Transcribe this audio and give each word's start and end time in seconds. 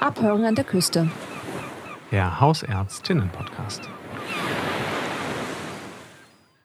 Abhören 0.00 0.46
an 0.46 0.54
der 0.54 0.64
Küste. 0.64 1.10
Der 2.10 2.40
Hausärztinnen-Podcast. 2.40 3.82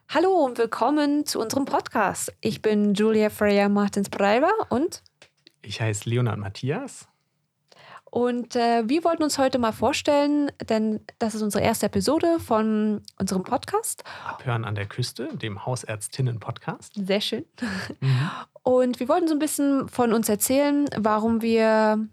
Hallo 0.08 0.30
und 0.46 0.58
willkommen 0.58 1.26
zu 1.26 1.42
unserem 1.42 1.66
Podcast. 1.66 2.34
Ich 2.40 2.62
bin 2.62 2.94
Julia 2.94 3.30
Freya 3.30 3.68
Martins 3.68 4.10
Breyer 4.10 4.54
und 4.70 5.04
Ich 5.62 5.82
heiße 5.82 6.10
Leonard 6.10 6.38
Matthias. 6.38 7.10
Und 8.06 8.56
äh, 8.56 8.88
wir 8.88 9.04
wollten 9.04 9.24
uns 9.24 9.38
heute 9.38 9.60
mal 9.60 9.74
vorstellen, 9.74 10.50
denn 10.70 11.02
das 11.20 11.36
ist 11.36 11.42
unsere 11.42 11.62
erste 11.62 11.88
Episode 11.88 12.40
von 12.40 13.02
unserem 13.20 13.44
Podcast. 13.44 14.06
Abhören 14.26 14.64
an 14.64 14.76
der 14.76 14.86
Küste, 14.86 15.28
dem 15.36 15.66
Hausärztinnen-Podcast. 15.66 16.94
Sehr 16.96 17.20
schön. 17.20 17.44
Und 18.64 19.02
wir 19.02 19.10
wollten 19.10 19.28
so 19.28 19.34
ein 19.36 19.40
bisschen 19.40 19.90
von 19.90 20.14
uns 20.14 20.30
erzählen, 20.30 20.86
warum 20.96 21.42
wir 21.42 22.08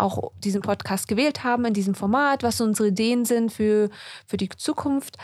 auch 0.00 0.32
diesen 0.42 0.62
Podcast 0.62 1.08
gewählt 1.08 1.44
haben 1.44 1.64
in 1.64 1.74
diesem 1.74 1.94
Format, 1.94 2.42
was 2.42 2.60
unsere 2.60 2.88
Ideen 2.88 3.24
sind 3.24 3.52
für, 3.52 3.90
für 4.26 4.36
die 4.36 4.48
Zukunft. 4.48 5.16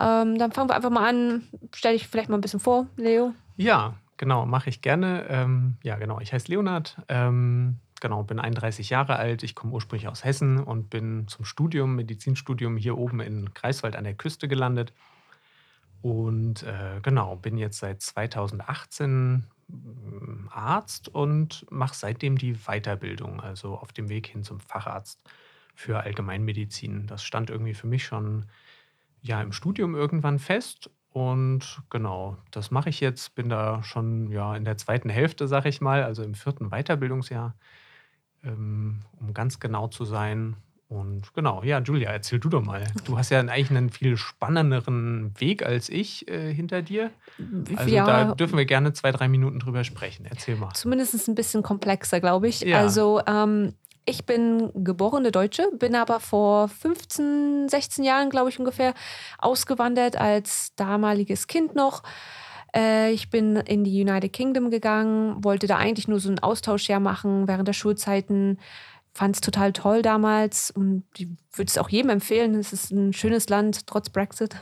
Ähm, 0.00 0.38
dann 0.38 0.52
fangen 0.52 0.68
wir 0.68 0.76
einfach 0.76 0.90
mal 0.90 1.08
an. 1.08 1.48
Stell 1.74 1.94
dich 1.94 2.08
vielleicht 2.08 2.28
mal 2.28 2.36
ein 2.38 2.40
bisschen 2.40 2.60
vor, 2.60 2.86
Leo. 2.96 3.34
Ja, 3.56 3.94
genau, 4.16 4.46
mache 4.46 4.70
ich 4.70 4.82
gerne. 4.82 5.26
Ähm, 5.28 5.76
ja, 5.82 5.96
genau, 5.96 6.20
ich 6.20 6.32
heiße 6.32 6.48
Leonard. 6.48 6.96
Ähm, 7.08 7.76
genau, 8.00 8.22
bin 8.22 8.38
31 8.38 8.90
Jahre 8.90 9.16
alt. 9.16 9.42
Ich 9.42 9.54
komme 9.54 9.72
ursprünglich 9.72 10.08
aus 10.08 10.24
Hessen 10.24 10.60
und 10.60 10.90
bin 10.90 11.26
zum 11.28 11.44
Studium, 11.44 11.96
Medizinstudium 11.96 12.76
hier 12.76 12.96
oben 12.96 13.20
in 13.20 13.52
Greifswald 13.54 13.96
an 13.96 14.04
der 14.04 14.14
Küste 14.14 14.48
gelandet. 14.48 14.92
Und 16.00 16.62
äh, 16.62 17.00
genau, 17.02 17.36
bin 17.36 17.58
jetzt 17.58 17.78
seit 17.78 18.00
2018 18.02 19.44
mm, 19.68 20.48
Arzt 20.50 21.08
und 21.08 21.66
mache 21.70 21.94
seitdem 21.94 22.38
die 22.38 22.54
Weiterbildung, 22.54 23.40
also 23.40 23.76
auf 23.76 23.92
dem 23.92 24.08
Weg 24.08 24.26
hin 24.28 24.44
zum 24.44 24.60
Facharzt 24.60 25.22
für 25.74 26.00
Allgemeinmedizin. 26.00 27.06
Das 27.06 27.22
stand 27.24 27.50
irgendwie 27.50 27.74
für 27.74 27.86
mich 27.86 28.04
schon 28.04 28.46
ja 29.20 29.42
im 29.42 29.52
Studium 29.52 29.94
irgendwann 29.94 30.38
fest. 30.38 30.90
Und 31.10 31.82
genau, 31.90 32.36
das 32.50 32.70
mache 32.70 32.90
ich 32.90 33.00
jetzt. 33.00 33.34
Bin 33.34 33.48
da 33.48 33.82
schon 33.82 34.30
ja 34.30 34.54
in 34.56 34.64
der 34.64 34.76
zweiten 34.76 35.08
Hälfte, 35.08 35.48
sag 35.48 35.66
ich 35.66 35.80
mal, 35.80 36.04
also 36.04 36.22
im 36.22 36.34
vierten 36.34 36.70
Weiterbildungsjahr, 36.70 37.56
ähm, 38.44 39.02
um 39.18 39.34
ganz 39.34 39.58
genau 39.58 39.88
zu 39.88 40.04
sein. 40.04 40.56
Und 40.88 41.34
genau, 41.34 41.62
ja, 41.62 41.80
Julia, 41.80 42.10
erzähl 42.10 42.38
du 42.38 42.48
doch 42.48 42.64
mal. 42.64 42.82
Du 43.04 43.18
hast 43.18 43.28
ja 43.28 43.40
eigentlich 43.40 43.70
einen 43.70 43.90
viel 43.90 44.16
spannenderen 44.16 45.38
Weg 45.38 45.62
als 45.62 45.90
ich 45.90 46.26
äh, 46.28 46.52
hinter 46.52 46.80
dir. 46.80 47.10
Also 47.76 47.94
ja, 47.94 48.06
da 48.06 48.34
dürfen 48.34 48.56
wir 48.56 48.64
gerne 48.64 48.94
zwei, 48.94 49.12
drei 49.12 49.28
Minuten 49.28 49.58
drüber 49.58 49.84
sprechen. 49.84 50.26
Erzähl 50.30 50.56
mal. 50.56 50.72
zumindest 50.72 51.28
ein 51.28 51.34
bisschen 51.34 51.62
komplexer, 51.62 52.20
glaube 52.20 52.48
ich. 52.48 52.62
Ja. 52.62 52.78
Also 52.78 53.20
ähm, 53.26 53.74
ich 54.06 54.24
bin 54.24 54.70
geborene 54.74 55.30
Deutsche, 55.30 55.70
bin 55.78 55.94
aber 55.94 56.20
vor 56.20 56.68
15, 56.68 57.68
16 57.68 58.02
Jahren, 58.02 58.30
glaube 58.30 58.48
ich 58.48 58.58
ungefähr, 58.58 58.94
ausgewandert 59.36 60.16
als 60.16 60.74
damaliges 60.76 61.46
Kind 61.46 61.74
noch. 61.74 62.02
Äh, 62.74 63.12
ich 63.12 63.28
bin 63.28 63.56
in 63.56 63.84
die 63.84 64.00
United 64.00 64.32
Kingdom 64.32 64.70
gegangen, 64.70 65.44
wollte 65.44 65.66
da 65.66 65.76
eigentlich 65.76 66.08
nur 66.08 66.20
so 66.20 66.30
ein 66.30 66.38
Austauschjahr 66.38 67.00
machen 67.00 67.46
während 67.46 67.68
der 67.68 67.74
Schulzeiten. 67.74 68.58
Fand 69.18 69.34
es 69.34 69.40
total 69.40 69.72
toll 69.72 70.02
damals 70.02 70.70
und 70.70 71.02
ich 71.16 71.26
würde 71.52 71.68
es 71.68 71.76
auch 71.76 71.88
jedem 71.88 72.10
empfehlen. 72.10 72.54
Es 72.54 72.72
ist 72.72 72.92
ein 72.92 73.12
schönes 73.12 73.48
Land, 73.48 73.88
trotz 73.88 74.10
Brexit. 74.10 74.54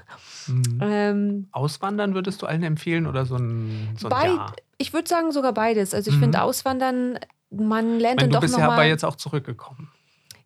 Mhm. 0.47 0.79
Ähm, 0.81 1.49
Auswandern 1.53 2.15
würdest 2.15 2.41
du 2.41 2.47
allen 2.47 2.63
empfehlen 2.63 3.07
oder 3.07 3.27
so 3.27 3.37
ein, 3.37 3.95
so 3.99 4.09
ein 4.09 4.11
beid, 4.11 4.25
Jahr? 4.35 4.53
Ich 4.79 4.95
würde 4.95 5.07
sagen 5.07 5.31
sogar 5.31 5.53
beides. 5.53 5.93
Also 5.93 6.09
ich 6.11 6.17
Mhm. 6.17 6.21
finde 6.21 6.41
Auswandern, 6.41 7.19
man 7.51 7.99
lernt 8.01 8.01
Ich 8.01 8.03
meine, 8.03 8.17
dann 8.17 8.29
du 8.31 8.35
doch 8.37 8.41
bist 8.41 8.57
ja 8.57 8.71
aber 8.71 8.85
jetzt 8.85 9.05
auch 9.05 9.17
zurückgekommen. 9.17 9.91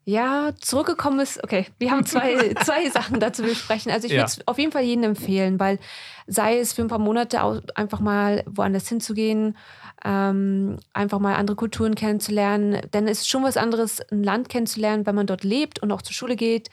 Ja, 0.05 0.51
zurückgekommen 0.61 1.21
ist, 1.21 1.45
okay, 1.45 1.67
wir 1.79 1.93
haben 1.93 2.05
zwei, 2.05 2.55
zwei 2.65 2.91
Sachen 2.91 3.21
dazu 3.21 3.43
besprechen. 3.45 3.93
Also 3.93 4.07
ich 4.09 4.13
Ja. 4.13 4.23
würde 4.23 4.27
es 4.27 4.49
auf 4.49 4.59
jeden 4.59 4.73
Fall 4.73 4.83
jedem 4.83 5.05
empfehlen, 5.05 5.61
weil 5.61 5.79
sei 6.27 6.59
es 6.59 6.73
für 6.73 6.83
ein 6.83 6.89
paar 6.89 6.99
Monate 6.99 7.41
einfach 7.77 8.01
mal 8.01 8.43
woanders 8.47 8.89
hinzugehen, 8.89 9.57
ähm, 10.05 10.79
einfach 10.93 11.19
mal 11.19 11.35
andere 11.35 11.57
Kulturen 11.57 11.95
kennenzulernen, 11.95 12.81
denn 12.93 13.07
es 13.07 13.21
ist 13.21 13.29
schon 13.29 13.43
was 13.43 13.57
anderes, 13.57 14.01
ein 14.11 14.23
Land 14.23 14.49
kennenzulernen, 14.49 15.07
wenn 15.07 15.15
man 15.15 15.27
dort 15.27 15.45
lebt 15.45 15.83
und 15.83 15.93
auch 15.93 16.03
zur 16.03 16.15
Schule 16.15 16.37
geht, 16.37 16.71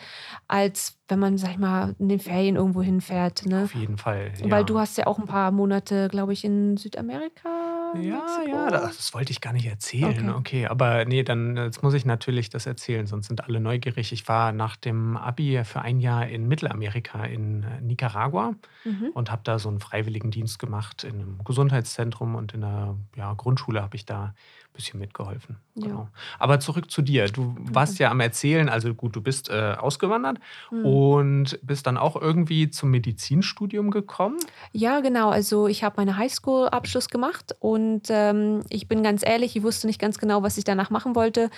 als 0.48 0.98
wenn 1.08 1.20
man, 1.20 1.38
sag 1.38 1.52
ich 1.52 1.58
mal, 1.58 1.96
in 2.00 2.10
den 2.10 2.20
Ferien 2.20 2.56
irgendwo 2.56 2.82
hinfährt. 2.82 3.46
Ne? 3.46 3.64
Auf 3.64 3.76
jeden 3.76 3.98
Fall. 3.98 4.32
Ja. 4.42 4.52
Weil 4.52 4.66
du 4.66 4.80
hast 4.80 4.98
ja 4.98 5.08
auch 5.08 5.20
ein 5.20 5.26
paar 5.26 5.52
Monate, 5.52 6.08
glaube 6.10 6.34
ich, 6.34 6.44
in 6.44 6.78
Südamerika. 6.78 7.50
Ja, 7.96 8.18
Mexiko. 8.40 8.50
ja, 8.50 8.70
das, 8.70 8.98
das 8.98 9.14
wollte 9.14 9.32
ich 9.32 9.42
gar 9.42 9.54
nicht 9.54 9.66
erzählen. 9.68 10.30
Okay. 10.30 10.38
Okay. 10.38 10.68
aber 10.68 11.06
nee, 11.06 11.24
dann 11.24 11.56
jetzt 11.58 11.84
muss 11.84 11.94
ich 11.94 12.06
natürlich 12.06 12.50
das 12.50 12.66
erzählen, 12.66 13.08
sonst 13.08 13.28
sind 13.28 13.44
alle 13.44 13.60
neugierig. 13.60 14.12
Ich 14.12 14.28
war 14.28 14.52
nach 14.52 14.76
dem 14.76 15.16
Abi 15.18 15.62
für 15.64 15.82
ein 15.82 16.00
Jahr 16.00 16.28
in 16.28 16.48
Mittelamerika, 16.48 17.24
in 17.26 17.64
äh, 17.64 17.82
Nicaragua 17.82 18.54
Mhm. 18.86 19.10
und 19.14 19.32
habe 19.32 19.42
da 19.44 19.60
so 19.60 19.68
einen 19.70 19.80
Freiwilligendienst 19.80 20.60
gemacht 20.60 21.04
in 21.04 21.16
einem 21.16 21.40
Gesundheitszentrum 21.44 22.36
und 22.36 22.54
in 22.54 22.62
der 22.62 22.96
ja, 23.16 23.34
Grundschule 23.34 23.82
habe 23.82 23.96
ich 23.98 24.06
da 24.06 24.34
bisschen 24.78 25.00
mitgeholfen. 25.00 25.58
Ja. 25.76 25.88
Genau. 25.88 26.08
Aber 26.40 26.60
zurück 26.62 26.90
zu 26.90 27.02
dir. 27.02 27.26
Du 27.26 27.56
warst 27.60 28.00
ja 28.00 28.10
am 28.10 28.20
Erzählen, 28.22 28.70
also 28.70 28.94
gut, 28.94 29.16
du 29.16 29.22
bist 29.22 29.50
äh, 29.50 29.76
ausgewandert 29.78 30.38
Mhm. 30.72 30.86
und 30.86 31.60
bist 31.62 31.86
dann 31.88 31.98
auch 31.98 32.16
irgendwie 32.16 32.70
zum 32.70 32.90
Medizinstudium 32.92 33.92
gekommen. 33.92 34.38
Ja, 34.72 35.02
genau. 35.02 35.30
Also 35.30 35.68
ich 35.68 35.84
habe 35.84 35.96
meine 35.98 36.16
Highschool-Abschluss 36.18 37.10
gemacht 37.10 37.56
und 37.60 38.04
ähm, 38.10 38.62
ich 38.70 38.88
bin 38.88 39.04
ganz 39.04 39.26
ehrlich, 39.26 39.56
ich 39.56 39.64
wusste 39.64 39.88
nicht 39.88 40.00
ganz 40.00 40.18
genau, 40.18 40.44
was 40.44 40.58
ich 40.58 40.64
danach 40.64 40.90
machen 40.90 41.16
wollte. 41.16 41.50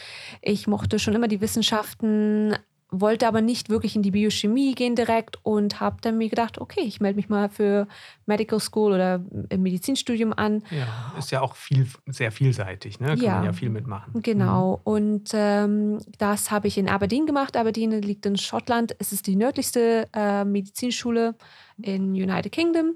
Ich 0.41 0.65
mochte 0.67 0.97
schon 0.99 1.13
immer 1.13 1.27
die 1.27 1.41
Wissenschaften, 1.41 2.55
wollte 2.91 3.27
aber 3.27 3.41
nicht 3.41 3.69
wirklich 3.69 3.95
in 3.95 4.01
die 4.01 4.11
Biochemie 4.11 4.73
gehen 4.73 4.95
direkt 4.95 5.37
und 5.43 5.79
habe 5.79 5.97
dann 6.01 6.17
mir 6.17 6.27
gedacht, 6.29 6.59
okay, 6.59 6.81
ich 6.81 6.99
melde 6.99 7.17
mich 7.17 7.29
mal 7.29 7.47
für 7.49 7.87
Medical 8.25 8.59
School 8.59 8.93
oder 8.93 9.23
im 9.49 9.61
Medizinstudium 9.61 10.33
an. 10.33 10.63
Ja, 10.71 11.13
ist 11.17 11.29
ja 11.31 11.41
auch 11.41 11.55
viel, 11.55 11.87
sehr 12.07 12.31
vielseitig, 12.31 12.99
ne? 12.99 13.09
Kann 13.09 13.17
Ja. 13.19 13.35
man 13.35 13.45
ja 13.45 13.53
viel 13.53 13.69
mitmachen. 13.69 14.21
Genau. 14.23 14.81
Und 14.83 15.29
ähm, 15.33 15.99
das 16.17 16.49
habe 16.49 16.67
ich 16.67 16.77
in 16.79 16.89
Aberdeen 16.89 17.25
gemacht. 17.27 17.55
Aberdeen 17.57 17.91
liegt 18.01 18.25
in 18.25 18.37
Schottland. 18.37 18.95
Es 18.99 19.11
ist 19.11 19.27
die 19.27 19.35
nördlichste 19.35 20.07
äh, 20.13 20.43
Medizinschule 20.43 21.35
in 21.81 22.11
United 22.13 22.51
Kingdom. 22.51 22.95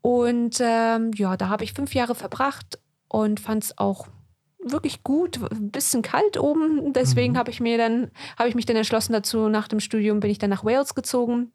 Und 0.00 0.58
ähm, 0.60 1.10
ja, 1.14 1.36
da 1.36 1.48
habe 1.48 1.64
ich 1.64 1.74
fünf 1.74 1.94
Jahre 1.94 2.14
verbracht 2.14 2.78
und 3.08 3.40
fand 3.40 3.64
es 3.64 3.78
auch 3.78 4.06
wirklich 4.64 5.02
gut, 5.02 5.40
ein 5.50 5.70
bisschen 5.70 6.02
kalt 6.02 6.38
oben. 6.38 6.92
Deswegen 6.92 7.32
Mhm. 7.34 7.38
habe 7.38 7.50
ich 7.50 7.60
mir 7.60 7.78
dann, 7.78 8.10
habe 8.38 8.48
ich 8.48 8.54
mich 8.54 8.66
dann 8.66 8.76
entschlossen 8.76 9.12
dazu, 9.12 9.48
nach 9.48 9.68
dem 9.68 9.80
Studium 9.80 10.20
bin 10.20 10.30
ich 10.30 10.38
dann 10.38 10.50
nach 10.50 10.64
Wales 10.64 10.94
gezogen 10.94 11.52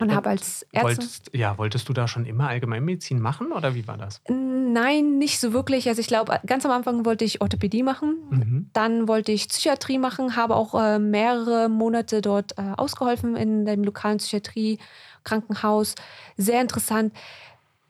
und 0.00 0.08
Und 0.10 0.14
habe 0.14 0.28
als 0.30 0.62
Ärztin. 0.72 0.82
Wolltest, 0.82 1.30
ja, 1.34 1.56
wolltest 1.58 1.88
du 1.88 1.92
da 1.92 2.08
schon 2.08 2.26
immer 2.26 2.48
Allgemeinmedizin 2.48 3.20
machen 3.20 3.52
oder 3.52 3.74
wie 3.74 3.86
war 3.86 3.96
das? 3.96 4.20
Nein, 4.28 5.18
nicht 5.18 5.38
so 5.38 5.52
wirklich. 5.52 5.88
Also 5.88 6.00
ich 6.00 6.08
glaube, 6.08 6.40
ganz 6.46 6.64
am 6.66 6.72
Anfang 6.72 7.04
wollte 7.04 7.24
ich 7.24 7.40
Orthopädie 7.40 7.82
machen. 7.84 8.16
Mhm. 8.30 8.70
Dann 8.72 9.06
wollte 9.06 9.30
ich 9.30 9.48
Psychiatrie 9.48 9.98
machen, 9.98 10.34
habe 10.34 10.56
auch 10.56 10.74
äh, 10.74 10.98
mehrere 10.98 11.68
Monate 11.68 12.22
dort 12.22 12.58
äh, 12.58 12.72
ausgeholfen 12.76 13.36
in 13.36 13.64
dem 13.66 13.84
lokalen 13.84 14.18
Psychiatrie-Krankenhaus. 14.18 15.94
Sehr 16.36 16.60
interessant. 16.60 17.12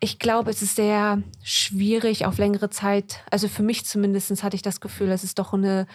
Ich 0.04 0.18
glaube, 0.18 0.50
es 0.50 0.60
ist 0.60 0.76
sehr 0.76 1.22
schwierig 1.42 2.26
auf 2.26 2.36
längere 2.36 2.68
Zeit. 2.68 3.20
Also 3.30 3.48
für 3.48 3.62
mich 3.62 3.86
zumindest 3.86 4.42
hatte 4.42 4.54
ich 4.54 4.60
das 4.62 4.80
Gefühl, 4.80 5.10
es 5.10 5.24
ist 5.24 5.38
doch 5.38 5.54
eine 5.54 5.86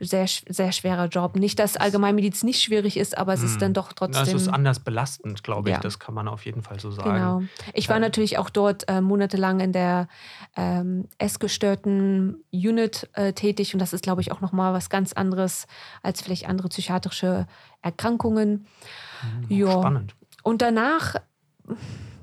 sehr, 0.00 0.26
sehr 0.26 0.72
schwerer 0.72 1.06
Job. 1.08 1.36
Nicht, 1.36 1.58
dass 1.58 1.76
Allgemeinmedizin 1.76 2.46
nicht 2.46 2.62
schwierig 2.62 2.96
ist, 2.96 3.18
aber 3.18 3.34
es 3.34 3.42
ist 3.42 3.56
Mhm. 3.56 3.60
dann 3.60 3.74
doch 3.74 3.92
trotzdem. 3.92 4.36
ist 4.36 4.48
anders 4.48 4.80
belastend, 4.80 5.42
glaube 5.44 5.68
ich. 5.68 5.74
Ja. 5.74 5.80
Das 5.80 5.98
kann 5.98 6.14
man 6.14 6.28
auf 6.28 6.46
jeden 6.46 6.62
Fall 6.62 6.80
so 6.80 6.90
sagen. 6.90 7.12
Genau. 7.12 7.42
Ich 7.74 7.88
war 7.90 7.96
Ähm, 7.96 8.02
natürlich 8.02 8.38
auch 8.38 8.48
dort 8.50 8.88
äh, 8.88 9.00
monatelang 9.02 9.60
in 9.60 9.72
der 9.72 10.08
ähm, 10.56 11.06
essgestörten 11.18 12.42
Unit 12.52 13.08
äh, 13.12 13.32
tätig 13.34 13.74
und 13.74 13.80
das 13.80 13.92
ist, 13.92 14.02
glaube 14.02 14.20
ich, 14.22 14.32
auch 14.32 14.40
nochmal 14.40 14.72
was 14.72 14.88
ganz 14.88 15.12
anderes 15.12 15.66
als 16.02 16.22
vielleicht 16.22 16.48
andere 16.48 16.68
psychiatrische 16.68 17.46
Erkrankungen. 17.82 18.66
Mhm, 19.48 19.56
Ja. 19.56 19.72
Spannend. 19.72 20.14
Und 20.42 20.62
danach 20.62 21.16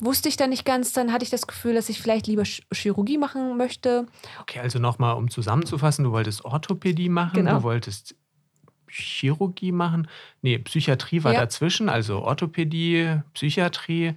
wusste 0.06 0.30
ich 0.30 0.38
dann 0.38 0.50
nicht 0.52 0.66
ganz, 0.66 0.94
dann 0.94 1.12
hatte 1.12 1.24
ich 1.24 1.30
das 1.30 1.48
Gefühl, 1.48 1.74
dass 1.74 1.90
ich 1.90 2.02
vielleicht 2.02 2.28
lieber 2.28 2.44
Ch 2.44 2.62
Chirurgie 2.74 3.18
machen 3.18 3.58
möchte. 3.58 4.06
Okay, 4.42 4.60
also 4.60 4.80
nochmal, 4.80 5.16
um 5.16 5.30
zusammenzufassen, 5.30 6.04
du 6.06 6.12
wolltest 6.12 6.46
Orthopädie 6.46 7.10
machen, 7.10 7.36
Genau. 7.36 7.58
du 7.58 7.64
wolltest 7.64 8.16
Chirurgie 8.88 9.72
machen. 9.72 10.08
Nee, 10.42 10.58
Psychiatrie 10.60 11.24
war 11.24 11.34
Ja. 11.34 11.42
dazwischen, 11.42 11.90
also 11.90 12.20
Orthopädie, 12.22 13.20
Psychiatrie. 13.34 14.14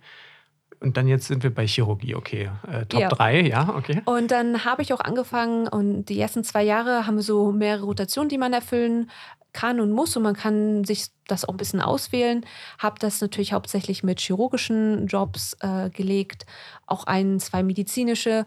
Und 0.81 0.97
dann 0.97 1.09
jetzt 1.09 1.27
sind 1.27 1.43
wir 1.43 1.53
bei 1.53 1.67
Chirurgie, 1.67 2.15
okay. 2.15 2.51
Äh, 2.71 2.87
Top 2.87 3.01
Ja. 3.01 3.09
3, 3.09 3.41
ja, 3.49 3.75
okay. 3.77 4.01
Und 4.05 4.31
dann 4.31 4.65
habe 4.65 4.83
ich 4.83 4.93
auch 4.93 5.01
angefangen 5.01 5.67
und 5.67 6.05
die 6.05 6.21
ersten 6.21 6.45
zwei 6.45 6.63
Jahre 6.63 7.05
haben 7.05 7.21
so 7.21 7.51
mehrere 7.51 7.85
Rotationen, 7.85 8.29
die 8.29 8.39
man 8.39 8.53
erfüllen 8.53 9.11
kann 9.53 9.81
und 9.81 9.93
muss 9.93 10.17
und 10.17 10.23
man 10.23 10.35
kann 10.35 10.85
sich 10.85 11.07
das 11.27 11.45
auch 11.45 11.55
ein 11.55 11.57
bisschen 11.57 11.81
auswählen. 11.81 12.45
Habe 12.79 12.99
das 12.99 13.21
natürlich 13.21 13.53
hauptsächlich 13.53 14.03
mit 14.03 14.21
chirurgischen 14.21 15.07
Jobs 15.07 15.57
äh, 15.61 15.91
gelegt, 15.91 16.47
auch 16.87 17.05
ein, 17.05 17.41
zwei 17.41 17.63
medizinische 17.63 18.45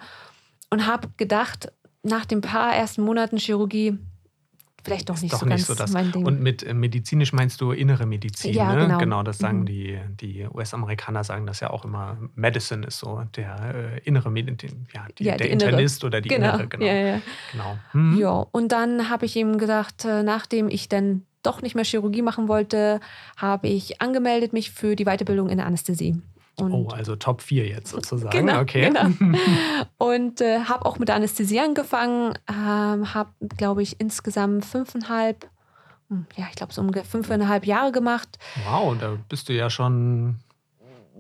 und 0.70 0.86
habe 0.88 1.10
gedacht, 1.18 1.72
nach 2.04 2.26
den 2.26 2.42
paar 2.42 2.76
ersten 2.76 3.04
Monaten 3.04 3.38
Chirurgie, 3.38 3.98
vielleicht 4.84 5.10
doch 5.10 5.22
nicht 5.22 5.34
doch 5.34 5.40
so 5.40 5.46
nicht 5.46 5.66
so 5.66 5.76
das. 5.76 5.92
mein 5.92 6.12
Ding. 6.12 6.26
Und 6.26 6.42
mit 6.42 6.64
äh, 6.64 6.74
medizinisch 6.74 7.34
meinst 7.34 7.62
du 7.62 7.72
innere 7.72 8.06
Medizin, 8.06 8.54
Ja, 8.54 8.74
ne? 8.74 8.82
genau. 8.86 8.98
Genau, 8.98 9.24
das 9.24 9.38
sagen 9.38 9.62
Mhm. 9.62 9.66
die, 9.66 10.00
die 10.20 10.48
US-Amerikaner 10.54 11.24
sagen 11.24 11.46
das 11.46 11.60
ja 11.60 11.70
auch 11.70 11.86
immer. 11.86 12.18
Medicine 12.36 12.86
ist 12.88 13.00
so 13.00 13.24
der 13.36 13.74
äh, 13.76 14.00
innere 14.04 14.32
Medizin, 14.32 14.88
ja, 14.94 15.06
die, 15.18 15.24
Ja, 15.26 15.38
der 15.38 15.48
die. 15.48 15.54
Internist 15.54 16.04
oder 16.04 16.22
die 16.22 16.30
genau. 16.30 16.54
innere, 16.54 16.68
genau. 16.68 16.86
Ja, 16.86 16.94
ja. 16.94 17.22
genau. 17.52 17.78
Mhm. 17.94 18.18
Ja, 18.20 18.46
und 18.52 18.72
dann 18.72 19.10
habe 19.10 19.26
ich 19.26 19.36
ihm 19.36 19.58
gesagt, 19.58 20.06
äh, 20.06 20.24
nachdem 20.24 20.68
ich 20.70 20.90
dann 20.90 21.24
doch 21.44 21.62
nicht 21.62 21.74
mehr 21.76 21.84
Chirurgie 21.86 22.22
machen 22.22 22.48
wollte, 22.48 23.00
habe 23.38 23.68
ich 23.68 24.00
angemeldet 24.02 24.54
mich 24.54 24.72
für 24.72 24.96
die 24.96 25.06
Weiterbildung 25.06 25.50
in 25.50 25.58
der 25.58 25.66
Anästhesie. 25.66 26.22
Und, 26.62 26.74
Oh, 26.74 26.88
also 26.90 27.16
Top 27.16 27.42
4 27.42 27.68
jetzt 27.68 27.92
sozusagen. 27.92 28.32
Genau, 28.32 28.62
okay. 28.62 28.90
genau. 28.90 29.10
und 29.98 30.42
äh, 30.42 30.62
habe 30.62 30.86
auch 30.86 31.00
mit 31.00 31.08
der 31.10 31.16
Anästhesie 31.16 31.60
angefangen, 31.60 32.34
ähm, 32.50 33.14
habe, 33.14 33.32
glaube 33.58 33.82
ich, 33.82 34.00
insgesamt 34.00 34.66
fünfeinhalb, 34.66 35.50
hm, 36.10 36.26
ja, 36.36 36.46
ich 36.50 36.56
glaube 36.56 36.74
so 36.74 36.82
ungefähr 36.82 37.06
fünfeinhalb 37.06 37.66
Jahre 37.66 37.92
gemacht. 37.92 38.30
Wow, 38.66 38.96
da 39.00 39.18
bist 39.30 39.50
du 39.50 39.54
ja 39.54 39.70
schon 39.70 40.38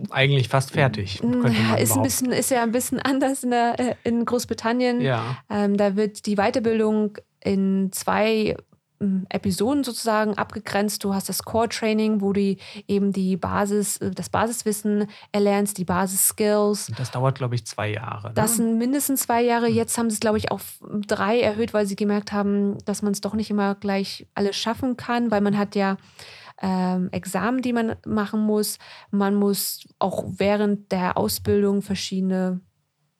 eigentlich 0.09 0.49
fast 0.49 0.71
fertig. 0.71 1.19
Könnte 1.19 1.37
man 1.37 1.53
Ja, 1.53 1.75
ist, 1.75 1.95
ein 1.95 2.01
bisschen, 2.01 2.31
ist 2.31 2.51
ja 2.51 2.63
ein 2.63 2.71
bisschen 2.71 2.99
anders 3.03 3.43
in, 3.43 3.51
der, 3.51 3.79
äh, 3.79 3.95
in 4.03 4.25
Großbritannien. 4.25 5.01
Ja. 5.01 5.37
Ähm, 5.49 5.77
da 5.77 5.95
wird 5.95 6.25
die 6.25 6.35
Weiterbildung 6.35 7.17
in 7.43 7.91
zwei 7.91 8.55
Episoden 9.29 9.83
sozusagen 9.83 10.37
abgegrenzt. 10.37 11.03
Du 11.03 11.13
hast 11.13 11.29
das 11.29 11.43
Core-Training, 11.43 12.21
wo 12.21 12.33
du 12.33 12.55
eben 12.87 13.11
die 13.11 13.37
Basis, 13.37 13.97
äh, 13.97 14.11
das 14.11 14.29
Basiswissen 14.29 15.07
erlernst, 15.31 15.77
die 15.77 15.85
Basis-Skills. 15.85 16.91
Das 16.97 17.11
dauert, 17.11 17.37
glaube 17.37 17.55
ich, 17.55 17.65
zwei 17.65 17.91
Jahre. 17.91 18.29
Ne? 18.29 18.33
Das 18.35 18.57
sind 18.57 18.77
mindestens 18.77 19.23
zwei 19.23 19.41
Jahre. 19.41 19.67
Jetzt 19.67 19.97
haben 19.97 20.09
sie 20.09 20.15
es, 20.15 20.19
glaube 20.19 20.37
ich, 20.37 20.51
auf 20.51 20.79
drei 21.07 21.39
erhöht, 21.39 21.73
weil 21.73 21.85
sie 21.85 21.95
gemerkt 21.95 22.31
haben, 22.31 22.77
dass 22.85 23.01
man 23.01 23.13
es 23.13 23.21
doch 23.21 23.33
nicht 23.33 23.49
immer 23.49 23.75
gleich 23.75 24.27
alles 24.35 24.55
schaffen 24.55 24.97
kann, 24.97 25.31
weil 25.31 25.41
man 25.41 25.57
hat 25.57 25.75
ja 25.75 25.97
ähm, 26.61 27.09
Examen, 27.11 27.61
die 27.61 27.73
man 27.73 27.95
machen 28.05 28.41
muss. 28.41 28.77
Man 29.09 29.35
muss 29.35 29.87
auch 29.99 30.25
während 30.27 30.91
der 30.91 31.17
Ausbildung 31.17 31.81
verschiedene 31.81 32.61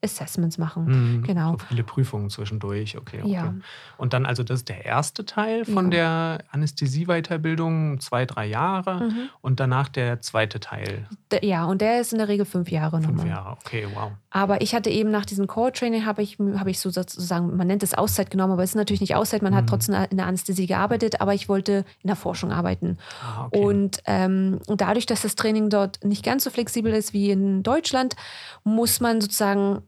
Assessments 0.04 0.58
machen. 0.58 0.86
Mhm. 1.20 1.24
Genau. 1.24 1.52
So 1.52 1.58
viele 1.70 1.84
Prüfungen 1.84 2.30
zwischendurch, 2.30 2.98
okay. 2.98 3.22
okay. 3.22 3.32
Ja. 3.32 3.54
Und 3.98 4.14
dann, 4.14 4.26
also 4.26 4.44
das 4.44 4.62
ist 4.62 4.70
der 4.70 4.86
erste 4.86 5.26
Teil 5.26 5.66
von 5.66 5.92
Ja. 5.92 6.38
der 6.38 6.46
Anästhesie-Weiterbildung, 6.52 8.00
zwei, 8.00 8.26
drei 8.26 8.46
Jahre. 8.48 9.04
Mhm. 9.10 9.30
Und 9.42 9.60
danach 9.60 9.90
der 9.90 10.22
zweite 10.22 10.60
Teil, 10.60 11.08
Ja, 11.42 11.66
und 11.66 11.82
der 11.82 12.02
ist 12.02 12.12
in 12.12 12.18
der 12.20 12.28
Regel 12.28 12.46
fünf 12.46 12.70
Jahre 12.70 12.98
fünf 13.02 13.08
nochmal. 13.18 13.28
Jahre. 13.28 13.52
Okay, 13.64 13.88
wow. 13.94 14.12
Aber 14.30 14.62
ich 14.62 14.76
hatte 14.76 14.90
eben 14.90 15.12
nach 15.12 15.26
diesem 15.26 15.48
Core-Training, 15.48 16.06
habe 16.06 16.22
ich, 16.22 16.38
hab 16.58 16.68
ich 16.68 16.80
so 16.80 16.90
sozusagen, 16.90 17.56
man 17.56 17.68
nennt 17.68 17.84
es 17.84 17.94
Auszeit 17.94 18.30
genommen, 18.32 18.54
aber 18.54 18.64
es 18.64 18.72
ist 18.72 18.76
natürlich 18.76 19.02
nicht 19.02 19.16
Auszeit, 19.16 19.42
man 19.42 19.56
hat 19.56 19.64
Mhm. 19.66 19.68
trotzdem 19.68 19.96
in 20.10 20.18
der 20.18 20.28
Anästhesie 20.28 20.68
gearbeitet, 20.68 21.22
aber 21.22 21.34
ich 21.34 21.48
wollte 21.50 21.86
in 22.02 22.08
der 22.08 22.16
Forschung 22.16 22.52
arbeiten. 22.52 22.98
Ah, 23.24 23.46
okay. 23.48 23.60
Und 23.60 24.00
ähm, 24.06 24.60
dadurch, 24.68 25.06
dass 25.06 25.22
das 25.22 25.36
Training 25.36 25.70
dort 25.70 26.04
nicht 26.04 26.24
ganz 26.26 26.44
so 26.44 26.50
flexibel 26.50 26.94
ist 26.94 27.14
wie 27.14 27.32
in 27.32 27.64
Deutschland, 27.64 28.16
muss 28.64 29.00
man 29.00 29.22
sozusagen 29.22 29.82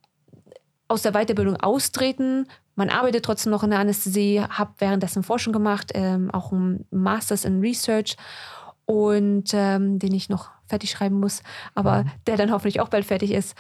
aus 0.87 1.01
der 1.01 1.13
Weiterbildung 1.13 1.57
austreten. 1.57 2.47
Man 2.75 2.89
arbeitet 2.89 3.23
trotzdem 3.25 3.51
noch 3.51 3.63
in 3.63 3.69
der 3.69 3.79
Anästhesie, 3.79 4.41
habe 4.49 4.71
währenddessen 4.79 5.23
Forschung 5.23 5.53
gemacht, 5.53 5.91
ähm, 5.93 6.31
auch 6.31 6.51
einen 6.51 6.85
Masters 6.91 7.45
in 7.45 7.59
Research 7.61 8.17
und 8.85 9.51
ähm, 9.53 9.99
den 9.99 10.13
ich 10.13 10.29
noch 10.29 10.49
fertig 10.67 10.91
schreiben 10.91 11.19
muss, 11.19 11.43
aber 11.75 12.03
Mhm. 12.03 12.11
der 12.27 12.37
dann 12.37 12.51
hoffentlich 12.51 12.79
auch 12.81 12.89
bald 12.89 13.05
fertig 13.05 13.31
ist. 13.31 13.55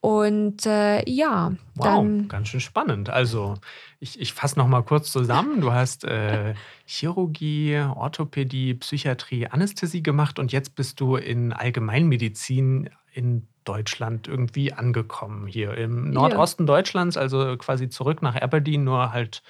Und 0.00 0.66
äh, 0.66 1.08
ja, 1.08 1.52
Wow, 1.76 1.84
dann 1.84 2.26
ganz 2.28 2.48
schön 2.48 2.58
spannend. 2.60 3.08
Also, 3.08 3.54
ich, 4.00 4.20
ich 4.20 4.32
fasse 4.32 4.58
noch 4.58 4.66
mal 4.66 4.82
kurz 4.82 5.12
zusammen. 5.12 5.60
Du 5.60 5.72
hast 5.72 6.02
äh, 6.04 6.54
Chirurgie, 6.86 7.78
Orthopädie, 7.94 8.74
Psychiatrie, 8.74 9.46
Anästhesie 9.46 10.02
gemacht 10.02 10.40
und 10.40 10.50
jetzt 10.50 10.74
bist 10.74 10.98
du 11.00 11.14
in 11.14 11.52
Allgemeinmedizin 11.52 12.90
in 13.12 13.46
Deutschland 13.64 14.28
irgendwie 14.28 14.72
angekommen. 14.72 15.46
Hier 15.46 15.74
im 15.74 16.10
Nordosten 16.10 16.66
Deutschlands, 16.66 17.16
also 17.16 17.56
quasi 17.56 17.88
zurück 17.88 18.22
nach 18.22 18.34
Aberdeen, 18.36 18.84
nur 18.84 19.12
halt 19.12 19.42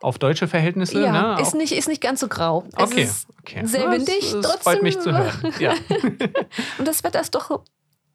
auf 0.00 0.18
deutsche 0.18 0.48
Verhältnisse. 0.48 1.00
ja, 1.02 1.34
ne? 1.36 1.40
ist, 1.42 1.54
nicht, 1.54 1.72
ist 1.72 1.88
nicht 1.88 2.00
ganz 2.02 2.20
so 2.20 2.28
grau. 2.28 2.64
Es 2.76 2.84
Okay, 2.84 3.02
ist 3.02 3.26
okay. 3.40 3.64
sehr 3.66 3.82
Ja, 3.84 3.92
windig, 3.92 4.22
Es, 4.22 4.34
es 4.34 4.56
freut 4.56 4.82
mich 4.82 4.98
zu 4.98 5.12
hören. 5.16 5.54
Ja, 5.58 5.74
Und 6.78 6.88
das 6.88 7.04
Wetter 7.04 7.20
ist 7.20 7.34
doch, 7.34 7.62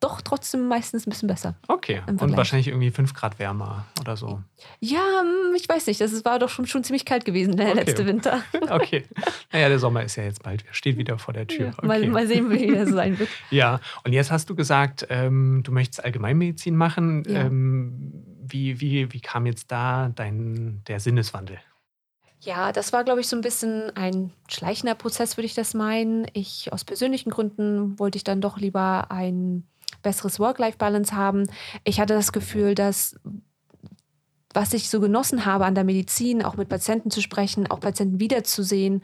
doch 0.06 0.22
trotzdem 0.22 0.68
meistens 0.68 1.06
ein 1.06 1.10
bisschen 1.10 1.28
besser. 1.28 1.56
okay. 1.68 2.02
Und 2.08 2.38
wahrscheinlich 2.38 2.68
irgendwie 2.68 2.92
5 2.92 3.14
Grad 3.14 3.40
wärmer 3.40 3.86
oder 4.00 4.16
so. 4.16 4.42
Ja, 4.80 5.00
hm, 5.22 5.56
ich 5.56 5.68
weiß 5.68 5.88
nicht. 5.88 6.00
Das 6.00 6.24
war 6.26 6.40
doch 6.40 6.50
schon, 6.50 6.68
schon 6.68 6.84
ziemlich 6.84 7.06
kalt 7.06 7.26
gewesen 7.26 7.58
der 7.58 7.70
Okay. 7.70 7.80
letzte 7.80 8.06
Winter. 8.06 8.42
Okay. 8.70 9.04
Naja, 9.52 9.70
der 9.70 9.80
Sommer 9.80 10.04
ist 10.04 10.16
ja 10.16 10.24
jetzt 10.24 10.44
bald, 10.44 10.64
steht 10.72 10.98
wieder 10.98 11.18
vor 11.18 11.34
der 11.34 11.48
Tür. 11.48 11.74
Ja, 11.82 11.88
mal, 11.88 12.00
Okay. 12.00 12.10
mal 12.10 12.28
sehen, 12.28 12.50
wie 12.52 12.68
das 12.72 12.90
sein 12.90 13.18
wird. 13.20 13.30
Ja, 13.50 13.80
und 14.04 14.14
jetzt 14.14 14.32
hast 14.32 14.50
du 14.50 14.56
gesagt, 14.56 15.06
ähm, 15.10 15.62
du 15.64 15.72
möchtest 15.72 16.04
Allgemeinmedizin 16.04 16.76
machen. 16.76 17.24
Ja. 17.28 17.42
Ähm, 17.46 18.24
wie, 18.48 18.80
wie, 18.80 19.12
wie 19.12 19.20
kam 19.22 19.46
jetzt 19.48 19.72
da 19.72 20.12
dein, 20.16 20.82
der 20.88 21.00
Sinneswandel? 21.00 21.58
Ja, 22.42 22.72
das 22.72 22.94
war, 22.94 23.04
glaube 23.04 23.22
ich, 23.22 23.28
so 23.28 23.36
ein 23.36 23.42
bisschen 23.42 23.90
ein 23.96 24.32
schleichender 24.48 24.94
Prozess, 24.94 25.36
würde 25.36 25.46
ich 25.48 25.56
das 25.56 25.74
meinen. 25.74 26.28
Ich 26.34 26.72
aus 26.72 26.84
persönlichen 26.84 27.32
Gründen 27.32 27.98
wollte 27.98 28.18
ich 28.18 28.24
dann 28.24 28.40
doch 28.42 28.58
lieber 28.60 29.10
ein 29.10 29.64
besseres 30.06 30.40
Work-Life-Balance 30.40 31.14
haben. 31.14 31.44
Ich 31.84 32.00
hatte 32.00 32.14
das 32.14 32.32
Gefühl, 32.32 32.76
dass 32.76 33.18
was 34.56 34.74
ich 34.74 34.90
so 34.90 35.02
genossen 35.02 35.46
habe 35.46 35.66
an 35.66 35.76
der 35.76 35.84
Medizin, 35.84 36.42
auch 36.42 36.56
mit 36.56 36.70
Patienten 36.70 37.12
zu 37.12 37.22
sprechen, 37.22 37.70
auch 37.70 37.82
Patienten 37.82 38.22
wiederzusehen, 38.22 39.04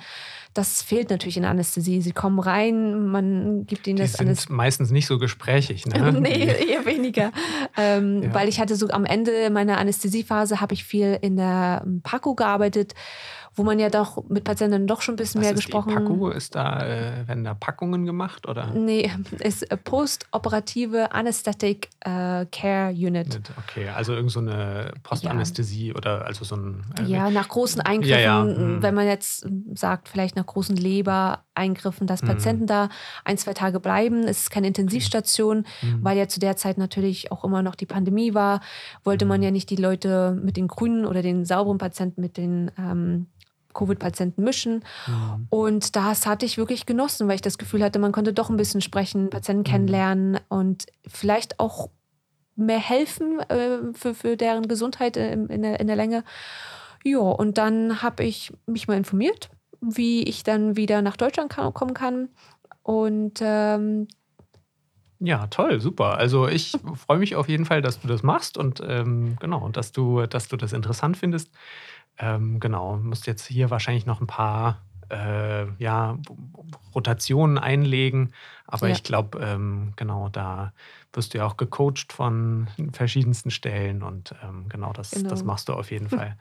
das 0.54 0.82
fehlt 0.82 1.10
natürlich 1.10 1.38
in 1.38 1.46
Anästhesie. 1.46 2.02
Sie 2.02 2.14
kommen 2.14 2.40
rein, 2.40 3.08
man 3.08 3.66
gibt 3.66 3.88
ihnen 3.88 3.98
Die 3.98 4.04
das 4.04 4.16
alles 4.16 4.50
meistens 4.50 4.92
nicht 4.92 5.08
so 5.08 5.18
gesprächig, 5.18 5.86
ne? 5.86 6.12
nee, 6.20 6.46
eher 6.46 6.86
weniger. 6.86 7.32
Ähm, 7.78 8.24
Ja. 8.24 8.34
Weil 8.34 8.48
ich 8.48 8.60
hatte 8.60 8.76
so 8.76 8.88
am 8.90 9.06
Ende 9.06 9.50
meiner 9.50 9.78
Anästhesiephase 9.78 10.62
habe 10.62 10.74
ich 10.74 10.84
viel 10.84 11.18
in 11.22 11.36
der 11.36 11.86
Paco 12.04 12.34
gearbeitet, 12.36 12.94
wo 13.56 13.64
man 13.64 13.80
ja 13.80 13.90
doch 13.90 14.24
mit 14.30 14.44
Patienten 14.46 14.88
doch 14.88 15.02
schon 15.02 15.14
ein 15.14 15.18
bisschen 15.18 15.42
Was 15.42 15.46
mehr 15.48 15.54
ist 15.54 15.66
gesprochen 15.66 15.90
Die 15.90 15.96
Paco, 15.96 16.30
ist 16.30 16.56
da, 16.56 16.86
äh, 16.86 17.28
werden 17.28 17.44
da 17.44 17.54
Packungen 17.54 18.06
gemacht 18.06 18.48
oder? 18.48 18.68
Nee, 18.74 19.12
ist 19.40 19.64
äh, 19.70 19.76
postoperative 19.78 21.12
Anesthetic 21.12 21.90
äh, 22.00 22.46
Care 22.46 22.92
Unit. 22.92 23.40
Okay, 23.68 23.90
also 23.90 24.14
irgend 24.14 24.32
so 24.32 24.40
eine 24.40 24.94
Postanästhesie 25.04 25.94
oder 25.94 26.26
also 26.26 26.46
so 26.46 26.56
ein. 26.56 26.84
äh, 27.00 27.04
Ja, 27.04 27.30
nach 27.30 27.50
großen 27.50 27.82
Eingriffen, 27.82 28.10
Ja, 28.10 28.20
ja, 28.20 28.44
mhm. 28.44 28.82
wenn 28.82 28.96
man 28.96 29.06
jetzt 29.08 29.46
ähm, 29.46 29.66
sagt, 29.76 30.08
vielleicht 30.10 30.36
nach 30.36 30.46
großen 30.46 30.76
Lebereingriffen, 30.76 32.08
dass 32.08 32.22
Mhm. 32.24 32.28
Patienten 32.28 32.68
da 32.68 32.90
ein, 33.26 33.38
zwei 33.38 33.54
Tage 33.54 33.80
bleiben. 33.80 34.24
Es 34.24 34.44
ist 34.44 34.52
keine 34.52 34.68
Intensivstation, 34.68 35.66
Mhm. 35.82 36.00
weil 36.04 36.18
ja 36.18 36.28
zu 36.28 36.40
der 36.40 36.56
Zeit 36.56 36.78
natürlich 36.78 37.32
auch 37.32 37.44
immer 37.44 37.62
noch 37.62 37.76
die 37.76 37.86
Pandemie 37.86 38.34
war. 38.34 38.62
Wollte 39.04 39.26
man 39.26 39.40
Mhm. 39.40 39.44
ja 39.44 39.52
nicht 39.52 39.70
die 39.70 39.76
Leute 39.76 40.40
mit 40.42 40.58
den 40.58 40.68
grünen 40.68 41.06
oder 41.06 41.22
den 41.22 41.46
sauberen 41.46 41.78
Patienten 41.78 42.22
mit 42.22 42.38
den 42.38 42.72
ähm, 42.78 43.28
Covid-Patienten 43.74 44.44
mischen. 44.44 44.84
Mhm. 45.08 45.48
Und 45.50 45.96
das 45.96 46.26
hatte 46.26 46.46
ich 46.46 46.58
wirklich 46.58 46.86
genossen, 46.86 47.28
weil 47.28 47.36
ich 47.36 47.42
das 47.42 47.58
Gefühl 47.58 47.84
hatte, 47.84 48.00
man 48.00 48.12
konnte 48.12 48.34
doch 48.34 48.50
ein 48.50 48.58
bisschen 48.58 48.82
sprechen, 48.82 49.30
Patienten 49.30 49.64
kennenlernen 49.64 50.40
und 50.50 50.86
vielleicht 51.08 51.60
auch 51.60 51.90
mehr 52.56 52.80
helfen 52.80 53.40
äh, 53.50 53.80
für, 53.94 54.14
für 54.14 54.38
deren 54.38 54.68
Gesundheit 54.68 55.18
äh, 55.18 55.34
in, 55.34 55.48
in, 55.48 55.62
der, 55.62 55.80
in 55.80 55.88
der 55.88 55.96
Länge. 55.96 56.24
Ja, 57.04 57.20
und 57.20 57.58
dann 57.58 58.02
habe 58.04 58.24
ich 58.24 58.54
mich 58.68 58.88
mal 58.88 58.98
informiert, 58.98 59.50
wie 59.82 60.24
ich 60.24 60.44
dann 60.44 60.76
wieder 60.76 61.02
nach 61.02 61.18
Deutschland 61.18 61.52
ka- 61.52 61.72
kommen 61.72 61.94
kann. 61.94 62.30
Und 62.84 63.40
ähm, 63.42 64.08
Ja, 65.20 65.48
toll, 65.48 65.80
super. 65.82 66.18
Also 66.18 66.48
ich 66.48 66.74
freue 66.96 67.20
mich 67.20 67.36
auf 67.36 67.48
jeden 67.48 67.66
Fall, 67.66 67.82
dass 67.82 68.00
du 68.02 68.08
das 68.08 68.22
machst 68.24 68.58
und 68.58 68.82
ähm, 68.86 69.38
genau, 69.40 69.70
dass 69.70 69.92
du, 69.92 70.26
dass 70.28 70.48
du 70.48 70.58
das 70.58 70.74
interessant 70.74 71.18
findest. 71.18 71.50
Ähm, 72.22 72.60
genau, 72.60 72.98
musst 72.98 73.28
jetzt 73.28 73.46
hier 73.48 73.70
wahrscheinlich 73.70 74.06
noch 74.06 74.22
ein 74.22 74.28
paar 74.28 74.82
äh, 75.10 75.66
ja, 75.80 76.18
Rotationen 76.96 77.58
einlegen, 77.58 78.32
aber 78.68 78.88
Ja. 78.88 78.94
ich 78.94 79.04
glaube, 79.04 79.40
ähm, 79.40 79.94
genau, 79.96 80.30
da 80.30 80.72
wirst 81.14 81.34
du 81.34 81.40
ja 81.40 81.46
auch 81.46 81.58
gecoacht 81.58 82.14
von 82.14 82.68
verschiedensten 82.94 83.52
Stellen 83.52 84.02
und 84.02 84.34
ähm, 84.44 84.68
genau, 84.70 84.94
das, 84.94 85.12
Genau. 85.12 85.30
das 85.30 85.44
machst 85.44 85.68
du 85.70 85.74
auf 85.74 85.92
jeden 85.92 86.10
Fall. 86.10 86.38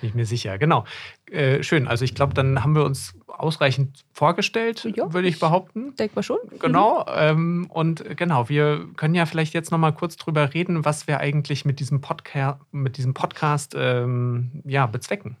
Bin 0.00 0.10
ich 0.10 0.14
mir 0.14 0.26
sicher. 0.26 0.58
Genau. 0.58 0.84
Äh, 1.30 1.62
schön. 1.62 1.88
Also 1.88 2.04
ich 2.04 2.14
glaube, 2.14 2.34
dann 2.34 2.62
haben 2.62 2.74
wir 2.76 2.84
uns 2.84 3.14
ausreichend 3.26 4.04
vorgestellt, 4.12 4.86
Ja, 4.94 5.12
würde 5.12 5.26
ich 5.26 5.40
behaupten. 5.40 5.96
denk 5.96 6.14
mal 6.14 6.22
schon. 6.22 6.38
Genau. 6.60 7.04
Ähm, 7.08 7.66
und 7.70 8.16
genau, 8.16 8.48
wir 8.48 8.86
können 8.96 9.14
ja 9.14 9.26
vielleicht 9.26 9.54
jetzt 9.54 9.72
noch 9.72 9.78
mal 9.78 9.92
kurz 9.92 10.16
drüber 10.16 10.54
reden, 10.54 10.84
was 10.84 11.06
wir 11.08 11.18
eigentlich 11.18 11.64
mit 11.64 11.80
diesem, 11.80 12.00
Podca 12.00 12.60
mit 12.70 12.98
diesem 12.98 13.14
Podcast 13.14 13.74
ähm, 13.76 14.62
ja, 14.64 14.86
bezwecken. 14.86 15.36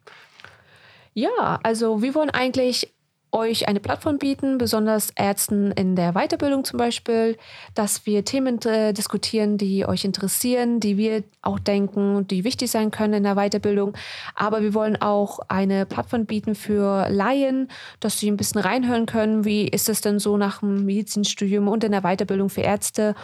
Ja, 1.14 1.60
also 1.62 2.02
wir 2.02 2.14
wollen 2.14 2.30
eigentlich 2.30 2.92
euch 3.32 3.66
eine 3.66 3.80
Plattform 3.80 4.18
bieten, 4.18 4.58
besonders 4.58 5.10
Ärzten 5.16 5.72
in 5.72 5.96
der 5.96 6.12
Weiterbildung 6.12 6.64
zum 6.64 6.78
Beispiel, 6.78 7.38
dass 7.74 8.04
wir 8.04 8.24
Themen 8.24 8.60
äh, 8.62 8.92
diskutieren, 8.92 9.56
die 9.56 9.86
euch 9.86 10.04
interessieren, 10.04 10.80
die 10.80 10.98
wir 10.98 11.24
auch 11.40 11.58
denken, 11.58 12.26
die 12.28 12.44
wichtig 12.44 12.70
sein 12.70 12.90
können 12.90 13.14
in 13.14 13.22
der 13.22 13.34
Weiterbildung. 13.34 13.94
Aber 14.34 14.62
wir 14.62 14.74
wollen 14.74 15.00
auch 15.00 15.40
eine 15.48 15.86
Plattform 15.86 16.26
bieten 16.26 16.54
für 16.54 17.08
Laien, 17.08 17.68
dass 18.00 18.20
sie 18.20 18.30
ein 18.30 18.36
bisschen 18.36 18.60
reinhören 18.60 19.06
können, 19.06 19.44
wie 19.44 19.66
ist 19.66 19.88
es 19.88 20.02
denn 20.02 20.18
so 20.18 20.36
nach 20.36 20.60
dem 20.60 20.84
Medizinstudium 20.84 21.68
und 21.68 21.84
in 21.84 21.92
der 21.92 22.02
Weiterbildung 22.02 22.50
für 22.50 22.60
Ärzte. 22.60 23.14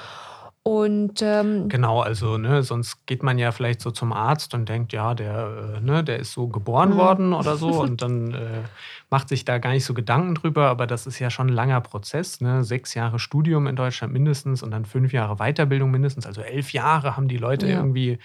Und 0.69 1.23
ähm, 1.23 1.71
genau, 1.71 2.03
also 2.03 2.37
ne, 2.37 2.63
sonst 2.63 3.07
geht 3.07 3.23
man 3.23 3.39
ja 3.39 3.53
vielleicht 3.53 3.81
so 3.81 3.91
zum 3.91 4.13
Arzt 4.13 4.53
und 4.53 4.69
denkt, 4.69 4.93
ja, 4.93 5.15
der, 5.15 5.79
äh, 5.79 5.81
ne, 5.81 6.05
der 6.05 6.19
ist 6.19 6.35
so 6.35 6.47
geboren 6.47 6.91
mhm. 6.91 6.97
worden 6.97 7.33
oder 7.33 7.57
so 7.57 7.69
und 7.81 8.03
dann 8.03 8.35
äh, 8.35 8.61
macht 9.09 9.31
sich 9.31 9.47
da 9.47 9.57
gar 9.57 9.71
nicht 9.71 9.87
so 9.87 9.95
Gedanken 9.95 10.35
drüber, 10.35 10.67
aber 10.67 10.87
das 10.87 11.07
ist 11.07 11.21
ja 11.21 11.31
schon 11.31 11.47
ein 11.47 11.55
langer 11.55 11.81
Prozess, 11.81 12.43
ne? 12.43 12.65
Sechs 12.65 12.93
Jahre 12.93 13.19
Studium 13.19 13.67
in 13.67 13.77
Deutschland 13.77 14.13
mindestens 14.13 14.63
und 14.63 14.71
dann 14.71 14.85
fünf 14.85 15.15
Jahre 15.15 15.37
Weiterbildung 15.37 15.91
mindestens, 15.91 16.27
also 16.27 16.43
elf 16.43 16.75
Jahre 16.75 17.17
haben 17.17 17.29
die 17.29 17.39
Leute 17.39 17.67
ja. 17.67 17.77
irgendwie 17.77 18.19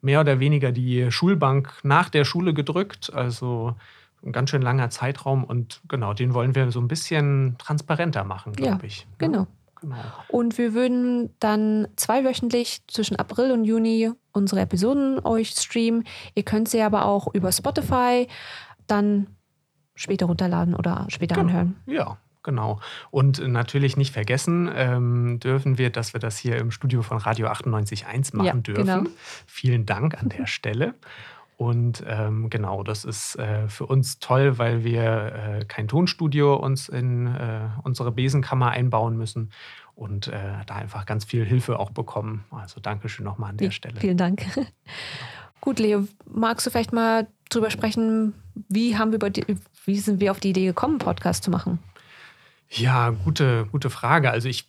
mehr 0.00 0.22
oder 0.22 0.40
weniger 0.40 0.72
die 0.72 1.10
Schulbank 1.10 1.74
nach 1.82 2.08
der 2.08 2.24
Schule 2.24 2.54
gedrückt. 2.54 3.12
Also 3.12 3.74
ein 4.24 4.32
ganz 4.32 4.48
schön 4.48 4.62
langer 4.62 4.88
Zeitraum 4.88 5.44
und 5.44 5.82
genau, 5.88 6.14
den 6.14 6.32
wollen 6.32 6.54
wir 6.54 6.70
so 6.70 6.80
ein 6.80 6.88
bisschen 6.88 7.56
transparenter 7.58 8.24
machen, 8.24 8.54
glaube 8.54 8.80
ja, 8.80 8.86
ich. 8.86 9.06
Ne? 9.10 9.28
Genau. 9.28 9.46
Genau. 9.82 9.96
Und 10.28 10.58
wir 10.58 10.74
würden 10.74 11.34
dann 11.40 11.88
zweiwöchentlich 11.96 12.82
zwischen 12.86 13.16
April 13.16 13.50
und 13.50 13.64
Juni 13.64 14.12
unsere 14.32 14.60
Episoden 14.60 15.18
euch 15.24 15.50
streamen. 15.50 16.04
Ihr 16.34 16.44
könnt 16.44 16.68
sie 16.68 16.80
aber 16.80 17.04
auch 17.04 17.34
über 17.34 17.50
Spotify 17.52 18.28
dann 18.86 19.26
später 19.94 20.26
runterladen 20.26 20.74
oder 20.74 21.06
später 21.08 21.34
genau. 21.34 21.48
anhören. 21.48 21.76
Ja, 21.86 22.18
genau. 22.42 22.80
Und 23.10 23.46
natürlich 23.46 23.96
nicht 23.96 24.12
vergessen 24.12 24.70
ähm, 24.74 25.40
dürfen 25.40 25.78
wir, 25.78 25.90
dass 25.90 26.14
wir 26.14 26.20
das 26.20 26.38
hier 26.38 26.56
im 26.58 26.70
Studio 26.70 27.02
von 27.02 27.18
Radio 27.18 27.48
98.1 27.48 28.36
machen 28.36 28.46
ja, 28.46 28.54
dürfen. 28.54 28.86
Genau. 28.86 29.10
Vielen 29.46 29.84
Dank 29.84 30.20
an 30.20 30.28
der 30.28 30.46
Stelle. 30.46 30.94
Und 31.62 32.02
ähm, 32.08 32.50
genau, 32.50 32.82
das 32.82 33.04
ist 33.04 33.36
äh, 33.36 33.68
für 33.68 33.86
uns 33.86 34.18
toll, 34.18 34.58
weil 34.58 34.82
wir 34.82 35.60
äh, 35.60 35.64
kein 35.64 35.86
Tonstudio 35.86 36.56
uns 36.56 36.88
in 36.88 37.28
äh, 37.28 37.68
unsere 37.84 38.10
Besenkammer 38.10 38.72
einbauen 38.72 39.16
müssen 39.16 39.52
und 39.94 40.26
äh, 40.26 40.64
da 40.66 40.74
einfach 40.74 41.06
ganz 41.06 41.24
viel 41.24 41.44
Hilfe 41.44 41.78
auch 41.78 41.92
bekommen. 41.92 42.44
Also 42.50 42.80
Dankeschön 42.80 43.24
nochmal 43.24 43.50
an 43.50 43.58
der 43.58 43.68
ja, 43.68 43.70
Stelle. 43.70 44.00
Vielen 44.00 44.16
Dank. 44.16 44.44
Gut, 45.60 45.78
Leo, 45.78 46.08
magst 46.28 46.66
du 46.66 46.70
vielleicht 46.72 46.92
mal 46.92 47.28
drüber 47.48 47.70
sprechen, 47.70 48.34
wie, 48.68 48.98
haben 48.98 49.12
wir 49.12 49.30
die, 49.30 49.44
wie 49.84 50.00
sind 50.00 50.18
wir 50.18 50.32
auf 50.32 50.40
die 50.40 50.50
Idee 50.50 50.66
gekommen, 50.66 50.98
Podcast 50.98 51.44
zu 51.44 51.52
machen? 51.52 51.78
Ja, 52.70 53.10
gute, 53.10 53.68
gute 53.70 53.88
Frage. 53.88 54.32
Also 54.32 54.48
ich 54.48 54.68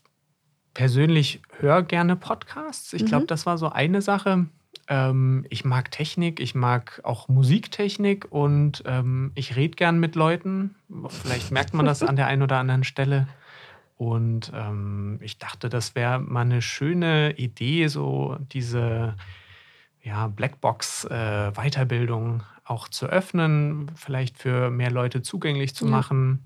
persönlich 0.75 1.41
höre 1.57 1.81
gerne 1.81 2.15
Podcasts. 2.15 2.93
Ich 2.93 3.03
glaube, 3.03 3.23
mhm. 3.23 3.27
das 3.29 3.47
war 3.47 3.57
so 3.57 3.69
eine 3.69 4.03
Sache. 4.03 4.45
Ähm, 4.87 5.45
ich 5.49 5.65
mag 5.65 5.91
Technik, 5.91 6.39
ich 6.39 6.55
mag 6.55 7.01
auch 7.03 7.27
Musiktechnik 7.27 8.27
und 8.29 8.83
ähm, 8.85 9.31
ich 9.35 9.55
rede 9.55 9.75
gern 9.75 9.99
mit 9.99 10.15
Leuten. 10.15 10.75
Vielleicht 11.07 11.51
merkt 11.51 11.73
man 11.73 11.85
das 11.85 12.03
an 12.03 12.15
der 12.15 12.27
einen 12.27 12.41
oder 12.41 12.57
anderen 12.57 12.83
Stelle. 12.83 13.27
Und 13.97 14.51
ähm, 14.53 15.19
ich 15.21 15.37
dachte, 15.37 15.69
das 15.69 15.95
wäre 15.95 16.19
mal 16.19 16.41
eine 16.41 16.61
schöne 16.61 17.37
Idee, 17.37 17.87
so 17.87 18.37
diese 18.51 19.15
ja, 20.01 20.27
Blackbox-Weiterbildung 20.27 22.41
äh, 22.41 22.43
auch 22.65 22.89
zu 22.89 23.07
öffnen, 23.07 23.91
vielleicht 23.95 24.37
für 24.37 24.69
mehr 24.69 24.91
Leute 24.91 25.21
zugänglich 25.21 25.75
zu 25.75 25.85
ja. 25.85 25.91
machen. 25.91 26.45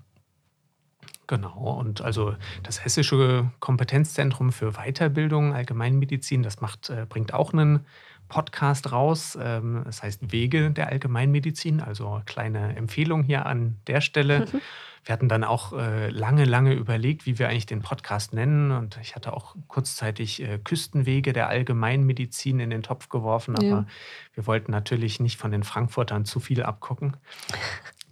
Genau, 1.26 1.78
und 1.78 2.00
also 2.00 2.36
das 2.62 2.84
Hessische 2.84 3.50
Kompetenzzentrum 3.60 4.50
für 4.50 4.72
Weiterbildung 4.72 5.52
Allgemeinmedizin, 5.52 6.42
das 6.42 6.60
macht, 6.60 6.90
äh, 6.90 7.06
bringt 7.08 7.34
auch 7.34 7.52
einen 7.52 7.84
Podcast 8.28 8.92
raus. 8.92 9.38
Ähm, 9.40 9.82
das 9.84 10.02
heißt 10.02 10.32
Wege 10.32 10.70
der 10.70 10.88
Allgemeinmedizin, 10.88 11.80
also 11.80 12.22
kleine 12.26 12.76
Empfehlung 12.76 13.22
hier 13.22 13.46
an 13.46 13.76
der 13.86 14.00
Stelle. 14.00 14.46
Wir 15.04 15.14
hatten 15.14 15.28
dann 15.30 15.42
auch 15.42 15.72
äh, 15.72 16.10
lange, 16.10 16.44
lange 16.44 16.74
überlegt, 16.74 17.24
wie 17.24 17.38
wir 17.38 17.48
eigentlich 17.48 17.64
den 17.64 17.80
Podcast 17.80 18.34
nennen. 18.34 18.72
Und 18.72 18.98
ich 19.00 19.14
hatte 19.14 19.32
auch 19.32 19.56
kurzzeitig 19.66 20.42
äh, 20.42 20.58
Küstenwege 20.58 21.32
der 21.32 21.48
Allgemeinmedizin 21.48 22.60
in 22.60 22.68
den 22.68 22.82
Topf 22.82 23.08
geworfen. 23.08 23.56
Aber 23.56 23.64
ja. 23.64 23.86
wir 24.34 24.46
wollten 24.46 24.70
natürlich 24.70 25.18
nicht 25.18 25.38
von 25.38 25.50
den 25.50 25.62
Frankfurtern 25.62 26.26
zu 26.26 26.40
viel 26.40 26.62
abgucken. 26.62 27.16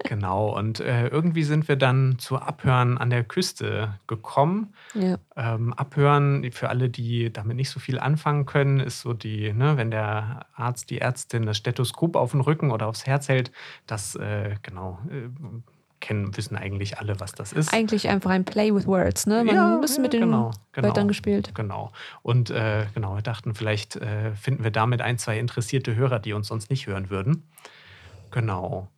Genau, 0.09 0.57
und 0.57 0.81
äh, 0.81 1.09
irgendwie 1.09 1.43
sind 1.43 1.69
wir 1.69 1.77
dann 1.77 2.19
zu 2.19 2.39
Abhören 2.39 2.99
an 2.99 3.11
der 3.11 3.25
Küste 3.25 3.95
gekommen. 4.07 4.75
Ja. 4.95 5.19
Ähm, 5.37 5.73
Abhören, 5.73 6.51
für 6.53 6.69
alle, 6.69 6.89
die 6.89 7.33
damit 7.33 7.57
nicht 7.57 7.71
so 7.71 7.81
viel 7.81 7.99
anfangen 7.99 8.47
können, 8.47 8.81
ist 8.81 9.01
so 9.01 9.13
die, 9.13 9.53
ne, 9.53 9.77
wenn 9.77 9.91
der 9.91 10.47
Arzt, 10.55 10.91
die 10.91 11.01
Ärztin 11.01 11.47
das 11.47 11.57
Stethoskop 11.57 12.17
auf 12.17 12.31
den 12.31 12.41
Rücken 12.41 12.71
oder 12.71 12.87
aufs 12.87 13.07
Herz 13.07 13.29
hält, 13.29 13.51
das, 13.87 14.15
äh, 14.15 14.57
genau, 14.63 14.99
äh, 15.11 15.29
kennen, 16.01 16.37
wissen 16.37 16.57
eigentlich 16.57 16.99
alle, 16.99 17.19
was 17.21 17.33
das 17.33 17.53
ist. 17.53 17.73
Eigentlich 17.73 18.09
einfach 18.09 18.31
ein 18.31 18.45
Play 18.45 18.75
with 18.75 18.87
Words, 18.87 19.27
ne? 19.27 19.45
Man 19.45 19.55
ja, 19.55 19.81
ist 19.83 19.99
mit 19.99 20.13
den 20.13 20.21
genau, 20.21 20.53
genau, 20.73 20.89
Wörtern 20.89 21.09
gespielt. 21.09 21.55
Genau. 21.55 21.93
Und 22.23 22.51
äh, 22.51 22.87
genau, 22.95 23.17
wir 23.17 23.23
dachten, 23.23 23.55
vielleicht 23.55 23.97
äh, 23.97 24.35
finden 24.35 24.63
wir 24.63 24.71
damit 24.71 25.01
ein, 25.01 25.19
zwei 25.19 25.39
interessierte 25.39 25.97
Hörer, 25.97 26.19
die 26.19 26.33
uns 26.33 26.49
sonst 26.49 26.71
nicht 26.71 26.87
hören 26.87 27.11
würden. 27.11 27.49
Genau. 28.31 28.89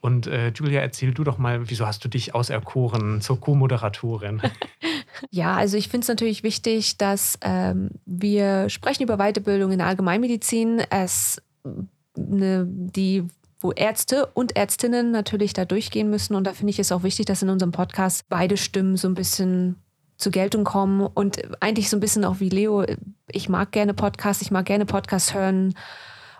Und 0.00 0.26
äh, 0.26 0.52
Julia, 0.54 0.80
erzähl 0.80 1.12
du 1.12 1.24
doch 1.24 1.38
mal, 1.38 1.68
wieso 1.70 1.86
hast 1.86 2.04
du 2.04 2.08
dich 2.08 2.34
auserkoren 2.34 3.20
zur 3.20 3.40
Co-Moderatorin? 3.40 4.42
ja, 5.30 5.56
also 5.56 5.76
ich 5.76 5.88
finde 5.88 6.04
es 6.04 6.08
natürlich 6.08 6.42
wichtig, 6.42 6.98
dass 6.98 7.38
ähm, 7.42 7.90
wir 8.06 8.68
sprechen 8.68 9.02
über 9.02 9.16
Weiterbildung 9.16 9.72
in 9.72 9.78
der 9.78 9.88
Allgemeinmedizin. 9.88 10.82
Es 10.90 11.42
eine, 12.16 12.66
die 12.66 13.24
wo 13.60 13.72
Ärzte 13.72 14.26
und 14.26 14.56
Ärztinnen 14.56 15.10
natürlich 15.10 15.52
da 15.52 15.64
durchgehen 15.64 16.10
müssen. 16.10 16.34
Und 16.34 16.46
da 16.46 16.52
finde 16.52 16.70
ich 16.70 16.78
es 16.78 16.92
auch 16.92 17.02
wichtig, 17.02 17.26
dass 17.26 17.42
in 17.42 17.48
unserem 17.48 17.72
Podcast 17.72 18.26
beide 18.28 18.56
Stimmen 18.56 18.96
so 18.96 19.08
ein 19.08 19.14
bisschen 19.14 19.76
zur 20.16 20.32
Geltung 20.32 20.64
kommen 20.64 21.00
und 21.00 21.40
eigentlich 21.60 21.90
so 21.90 21.96
ein 21.96 22.00
bisschen 22.00 22.24
auch 22.24 22.40
wie 22.40 22.48
Leo, 22.48 22.84
ich 23.30 23.48
mag 23.48 23.72
gerne 23.72 23.94
Podcasts, 23.94 24.42
ich 24.42 24.50
mag 24.50 24.66
gerne 24.66 24.84
Podcasts 24.84 25.34
hören 25.34 25.74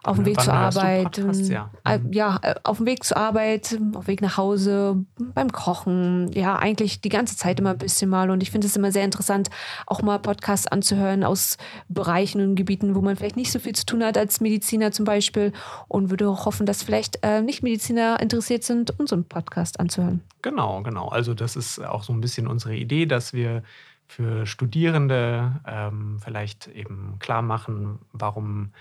auf 0.04 0.16
dem 0.16 0.24
Weg 0.24 0.40
zur 0.40 0.54
Arbeit. 0.54 1.18
Ja. 1.48 1.70
Äh, 1.84 1.98
mhm. 1.98 2.12
ja, 2.12 2.38
äh, 2.42 2.54
auf 2.64 2.78
dem 2.78 2.86
Weg 2.86 3.04
zur 3.04 3.16
Arbeit, 3.16 3.78
auf 3.94 4.04
dem 4.04 4.06
Weg 4.06 4.22
nach 4.22 4.36
Hause, 4.36 5.04
beim 5.18 5.50
Kochen. 5.52 6.30
Ja, 6.32 6.56
eigentlich 6.56 7.00
die 7.00 7.08
ganze 7.08 7.36
Zeit 7.36 7.60
immer 7.60 7.70
ein 7.70 7.78
bisschen 7.78 8.10
mal. 8.10 8.30
Und 8.30 8.42
ich 8.42 8.50
finde 8.50 8.66
es 8.66 8.76
immer 8.76 8.92
sehr 8.92 9.04
interessant, 9.04 9.50
auch 9.86 10.02
mal 10.02 10.18
Podcasts 10.18 10.66
anzuhören 10.66 11.24
aus 11.24 11.56
Bereichen 11.88 12.40
und 12.40 12.54
Gebieten, 12.54 12.94
wo 12.94 13.00
man 13.00 13.16
vielleicht 13.16 13.36
nicht 13.36 13.52
so 13.52 13.58
viel 13.58 13.74
zu 13.74 13.86
tun 13.86 14.04
hat 14.04 14.16
als 14.16 14.40
Mediziner 14.40 14.92
zum 14.92 15.04
Beispiel. 15.04 15.52
Und 15.88 16.10
würde 16.10 16.28
auch 16.28 16.46
hoffen, 16.46 16.66
dass 16.66 16.82
vielleicht 16.82 17.18
äh, 17.22 17.42
Nicht-Mediziner 17.42 18.20
interessiert 18.20 18.64
sind, 18.64 18.98
unseren 18.98 19.24
Podcast 19.24 19.80
anzuhören. 19.80 20.22
Genau, 20.42 20.82
genau. 20.82 21.08
Also 21.08 21.34
das 21.34 21.56
ist 21.56 21.84
auch 21.84 22.02
so 22.02 22.12
ein 22.12 22.20
bisschen 22.20 22.46
unsere 22.46 22.74
Idee, 22.74 23.06
dass 23.06 23.32
wir 23.32 23.62
für 24.08 24.46
Studierende 24.46 25.60
ähm, 25.66 26.18
vielleicht 26.24 26.66
eben 26.68 27.16
klar 27.18 27.42
machen, 27.42 27.98
warum 28.12 28.72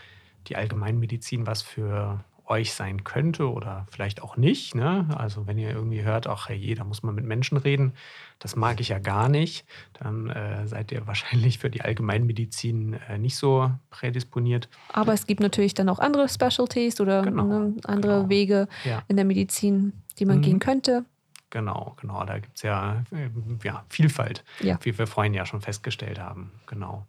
die 0.47 0.55
Allgemeinmedizin 0.55 1.47
was 1.47 1.61
für 1.61 2.23
euch 2.49 2.73
sein 2.73 3.03
könnte 3.03 3.51
oder 3.51 3.85
vielleicht 3.91 4.21
auch 4.21 4.37
nicht. 4.37 4.73
Ne? 4.75 5.07
Also 5.15 5.47
wenn 5.47 5.57
ihr 5.57 5.71
irgendwie 5.71 6.03
hört, 6.03 6.27
ach 6.27 6.49
hey, 6.49 6.75
da 6.75 6.83
muss 6.83 7.03
man 7.03 7.15
mit 7.15 7.25
Menschen 7.25 7.57
reden, 7.57 7.93
das 8.39 8.55
mag 8.55 8.79
ich 8.79 8.89
ja 8.89 8.99
gar 8.99 9.29
nicht, 9.29 9.65
dann 9.99 10.29
äh, 10.29 10.67
seid 10.67 10.91
ihr 10.91 11.05
wahrscheinlich 11.07 11.59
für 11.59 11.69
die 11.69 11.81
Allgemeinmedizin 11.81 12.93
äh, 13.09 13.17
nicht 13.17 13.35
so 13.35 13.71
prädisponiert. 13.89 14.69
Aber 14.93 15.13
es 15.13 15.27
gibt 15.27 15.41
natürlich 15.41 15.73
dann 15.73 15.89
auch 15.89 15.99
andere 15.99 16.29
Specialties 16.29 17.01
oder 17.01 17.23
genau, 17.23 17.43
ne, 17.43 17.73
andere 17.83 18.17
genau. 18.17 18.29
Wege 18.29 18.67
ja. 18.85 19.03
in 19.07 19.17
der 19.17 19.25
Medizin, 19.25 19.93
die 20.19 20.25
man 20.25 20.37
mhm. 20.37 20.43
gehen 20.43 20.59
könnte. 20.59 21.05
Genau, 21.49 21.95
genau. 21.99 22.25
Da 22.25 22.39
gibt 22.39 22.57
es 22.57 22.63
ja, 22.63 23.03
äh, 23.11 23.29
ja 23.63 23.85
Vielfalt, 23.89 24.43
ja. 24.61 24.77
wie 24.81 24.97
wir 24.97 25.07
vorhin 25.07 25.33
ja 25.33 25.45
schon 25.45 25.61
festgestellt 25.61 26.19
haben. 26.19 26.51
Genau. 26.65 27.05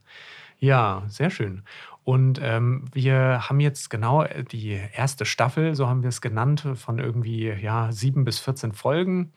Ja, 0.60 1.04
sehr 1.08 1.30
schön. 1.30 1.62
Und 2.08 2.40
ähm, 2.42 2.86
wir 2.94 3.50
haben 3.50 3.60
jetzt 3.60 3.90
genau 3.90 4.22
äh, 4.22 4.42
die 4.42 4.80
erste 4.94 5.26
Staffel, 5.26 5.74
so 5.74 5.88
haben 5.88 6.00
wir 6.00 6.08
es 6.08 6.22
genannt, 6.22 6.66
von 6.74 6.98
irgendwie 6.98 7.50
ja, 7.50 7.92
sieben 7.92 8.24
bis 8.24 8.38
14 8.38 8.72
Folgen 8.72 9.34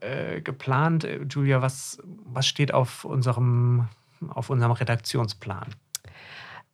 äh, 0.00 0.40
geplant. 0.40 1.04
Äh, 1.04 1.20
Julia, 1.30 1.62
was, 1.62 1.98
was 2.24 2.48
steht 2.48 2.74
auf 2.74 3.04
unserem, 3.04 3.86
auf 4.28 4.50
unserem 4.50 4.72
Redaktionsplan? 4.72 5.68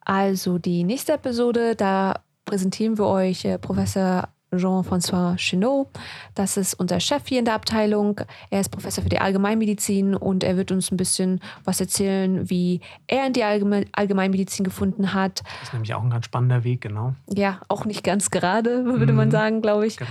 Also 0.01 0.57
die 0.57 0.85
nächste 0.85 1.13
Episode, 1.13 1.77
da 1.77 2.23
präsentieren 2.47 2.97
wir 2.97 3.05
euch 3.05 3.45
äh, 3.45 3.59
Professor 3.59 4.31
Jean-François 4.59 5.37
Chenot. 5.37 5.89
Das 6.35 6.57
ist 6.57 6.75
unser 6.75 7.01
Chef 7.01 7.23
hier 7.27 7.39
in 7.39 7.45
der 7.45 7.55
Abteilung. 7.55 8.21
Er 8.51 8.61
ist 8.61 8.71
Professor 8.71 9.03
für 9.03 9.11
die 9.11 9.19
Allgemeinmedizin 9.19 10.15
und 10.15 10.45
er 10.45 10.57
wird 10.57 10.73
uns 10.73 10.91
ein 10.91 10.97
bisschen 10.97 11.41
was 11.65 11.81
erzählen, 11.81 12.49
wie 12.49 12.81
er 13.07 13.27
in 13.27 13.33
die 13.33 13.45
Allgemeinmedizin 13.45 14.65
gefunden 14.65 15.13
hat. 15.13 15.43
Das 15.61 15.69
ist 15.69 15.73
nämlich 15.73 15.95
auch 15.95 16.03
ein 16.03 16.11
ganz 16.11 16.25
spannender 16.27 16.65
Weg, 16.65 16.81
genau. 16.81 17.15
Ja, 17.29 17.61
auch 17.69 17.85
nicht 17.85 18.05
ganz 18.05 18.31
gerade, 18.31 18.85
würde 18.99 19.13
mhm. 19.13 19.19
man 19.19 19.31
sagen, 19.31 19.63
glaube 19.63 19.87
ich. 19.87 19.97
Genau. 19.97 20.11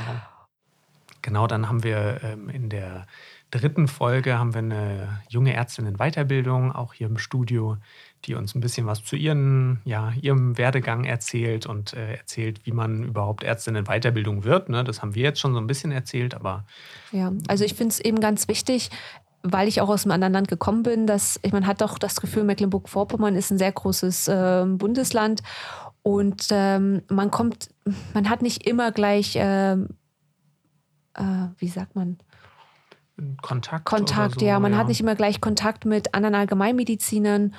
Genau, 1.22 1.48
dann 1.48 1.68
haben 1.68 1.84
wir 1.84 2.20
ähm, 2.24 2.50
in 2.50 2.70
der 2.70 3.08
dritten 3.60 3.88
Folge 3.88 4.38
haben 4.38 4.54
wir 4.54 4.60
eine 4.60 5.22
junge 5.30 5.54
Ärztin 5.54 5.86
in 5.86 5.98
Weiterbildung, 5.98 6.72
auch 6.72 6.94
hier 6.94 7.08
im 7.08 7.18
Studio, 7.18 7.78
die 8.26 8.36
uns 8.36 8.56
ein 8.56 8.62
bisschen 8.62 8.86
was 8.88 9.04
zu 9.04 9.16
ihren, 9.16 9.82
ja, 9.86 10.14
ihrem 10.22 10.58
Werdegang 10.58 11.04
erzählt 11.04 11.66
und 11.66 11.94
äh, 11.94 12.16
erzählt, 12.16 12.66
wie 12.66 12.72
man 12.72 13.04
überhaupt 13.04 13.44
Ärztin 13.44 13.76
in 13.76 13.86
Weiterbildung 13.86 14.44
wird. 14.44 14.70
Ne? 14.70 14.84
Das 14.84 15.02
haben 15.02 15.16
wir 15.16 15.24
jetzt 15.24 15.40
schon 15.40 15.54
so 15.54 15.60
ein 15.60 15.68
bisschen 15.68 15.92
erzählt, 15.92 16.34
aber. 16.34 16.66
Ja, 17.12 17.32
also 17.48 17.64
ich 17.64 17.74
finde 17.74 17.94
es 17.94 18.00
eben 18.00 18.20
ganz 18.20 18.48
wichtig, 18.48 18.90
weil 19.44 19.68
ich 19.68 19.82
auch 19.82 19.90
aus 19.90 20.06
einem 20.06 20.14
anderen 20.14 20.34
Land 20.34 20.48
gekommen 20.48 20.84
bin, 20.84 21.08
dass 21.08 21.40
ich, 21.44 21.52
man 21.52 21.68
hat 21.68 21.82
doch 21.82 22.00
das 22.00 22.20
Gefühl, 22.20 22.44
Mecklenburg-Vorpommern 22.44 23.36
ist 23.36 23.52
ein 23.52 23.58
sehr 23.58 23.72
großes 23.72 24.28
äh, 24.28 24.66
Bundesland 24.68 25.44
und 26.02 26.48
ähm, 26.52 27.04
man 27.10 27.32
kommt, 27.32 27.70
man 28.14 28.30
hat 28.30 28.42
nicht 28.42 28.68
immer 28.68 28.92
gleich, 28.92 29.36
äh, 29.36 29.74
äh, 29.74 29.78
wie 31.58 31.68
sagt 31.68 31.96
man? 31.96 32.18
Kontakt. 33.42 33.86
Kontakt, 33.86 34.40
so, 34.40 34.46
ja. 34.46 34.60
Man 34.60 34.74
ja. 34.74 34.78
hat 34.78 34.88
nicht 34.88 35.00
immer 35.00 35.16
gleich 35.16 35.42
Kontakt 35.42 35.86
mit 35.86 36.14
anderen 36.14 36.36
Allgemeinmedizinern 36.36 37.54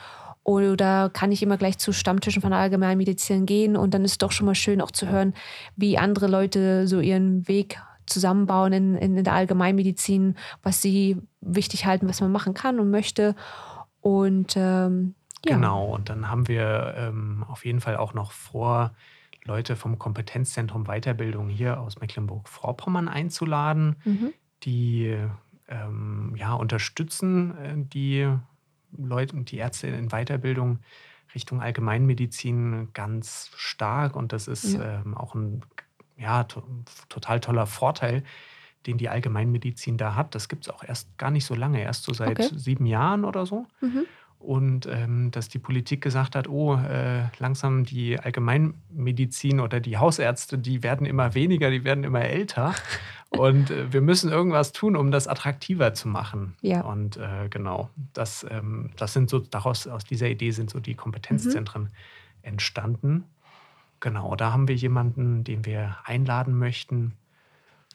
oder 0.45 1.11
kann 1.11 1.31
nicht 1.31 1.43
immer 1.43 1.57
gleich 1.57 1.79
zu 1.79 1.93
Stammtischen 1.93 2.43
von 2.43 2.53
Allgemeinmedizinern 2.53 3.47
gehen. 3.47 3.77
Und 3.77 3.95
dann 3.95 4.05
ist 4.05 4.13
es 4.13 4.19
doch 4.19 4.33
schon 4.33 4.47
mal 4.47 4.55
schön 4.55 4.81
auch 4.81 4.91
zu 4.91 5.09
hören, 5.09 5.35
wie 5.77 5.99
andere 5.99 6.27
Leute 6.27 6.87
so 6.87 7.01
ihren 7.01 7.49
Weg 7.49 7.81
zusammenbauen 8.07 8.73
in, 8.73 8.95
in, 8.95 9.17
in 9.17 9.25
der 9.25 9.33
Allgemeinmedizin, 9.33 10.37
was 10.63 10.81
sie 10.81 11.21
wichtig 11.41 11.87
halten, 11.87 12.09
was 12.09 12.21
man 12.21 12.31
machen 12.31 12.55
kann 12.55 12.79
und 12.79 12.91
möchte. 12.91 13.35
Und 14.01 14.55
ähm, 14.57 15.15
ja. 15.45 15.57
Genau, 15.57 15.95
und 15.95 16.09
dann 16.09 16.31
haben 16.31 16.49
wir 16.49 16.95
ähm, 16.97 17.45
auf 17.49 17.65
jeden 17.65 17.81
Fall 17.81 17.97
auch 17.97 18.15
noch 18.15 18.33
vor, 18.33 18.93
Leute 19.47 19.77
vom 19.77 19.99
Kompetenzzentrum 19.99 20.85
Weiterbildung 20.85 21.49
hier 21.49 21.81
aus 21.81 22.01
Mecklenburg-Vorpommern 22.01 23.09
einzuladen, 23.09 23.97
mhm. 24.05 24.33
die 24.65 25.17
ähm, 25.69 26.35
ja, 26.37 26.55
unterstützen 26.55 27.57
äh, 27.59 27.75
die 27.77 28.29
Leute 28.97 29.37
und 29.37 29.51
die 29.51 29.59
Ärzte 29.59 29.89
in 29.89 30.09
Weiterbildung 30.09 30.79
Richtung 31.35 31.61
Allgemeinmedizin 31.61 32.89
ganz 32.95 33.51
stark. 33.57 34.17
Und 34.17 34.33
das 34.33 34.49
ist 34.49 34.75
ja. 34.75 35.01
ähm, 35.01 35.17
auch 35.17 35.35
ein 35.35 35.63
ja, 36.17 36.45
to 36.45 36.63
total 37.09 37.41
toller 37.41 37.67
Vorteil, 37.67 38.23
den 38.87 38.97
die 38.97 39.09
Allgemeinmedizin 39.09 39.99
da 39.99 40.15
hat. 40.15 40.35
Das 40.35 40.49
gibt 40.49 40.67
es 40.67 40.73
auch 40.73 40.83
erst 40.83 41.17
gar 41.19 41.31
nicht 41.31 41.45
so 41.45 41.55
lange, 41.55 41.83
erst 41.83 42.05
so 42.05 42.15
seit 42.15 42.41
okay. 42.41 42.49
sieben 42.55 42.87
Jahren 42.87 43.25
oder 43.25 43.45
so. 43.45 43.67
Mhm. 43.81 44.07
Und 44.39 44.87
ähm, 44.87 45.31
dass 45.31 45.49
die 45.49 45.59
Politik 45.59 46.03
gesagt 46.03 46.37
hat, 46.37 46.49
oh, 46.49 46.77
äh, 46.77 47.25
langsam 47.39 47.85
die 47.85 48.19
Allgemeinmedizin 48.19 49.61
oder 49.61 49.81
die 49.81 49.99
Hausärzte, 49.99 50.59
die 50.59 50.83
werden 50.83 51.07
immer 51.07 51.35
weniger, 51.35 51.71
die 51.71 51.85
werden 51.85 52.05
immer 52.05 52.23
älter. 52.23 52.75
Und 53.39 53.71
äh, 53.71 53.93
wir 53.93 54.01
müssen 54.01 54.31
irgendwas 54.31 54.73
tun, 54.73 54.97
um 54.97 55.11
das 55.11 55.29
attraktiver 55.29 55.95
zu 55.95 56.09
machen. 56.09 56.57
Ja. 56.61 56.83
Und 56.83 57.17
äh, 57.17 57.49
genau, 57.49 57.91
das, 58.13 58.47
ähm, 58.49 58.91
das 58.97 59.13
sind 59.13 59.31
so, 59.31 59.39
daraus, 59.39 59.87
aus 59.87 60.05
dieser 60.05 60.29
Idee 60.29 60.51
sind 60.51 60.71
so 60.71 60.81
die 60.81 60.95
Kompetenzzentren 60.95 61.83
mhm. 61.83 61.89
entstanden. 62.43 63.25
Genau, 64.01 64.37
da 64.37 64.53
haben 64.53 64.69
wir 64.69 64.75
jemanden, 64.75 65.45
den 65.45 65.65
wir 65.65 65.97
einladen 66.05 66.59
möchten. 66.59 67.15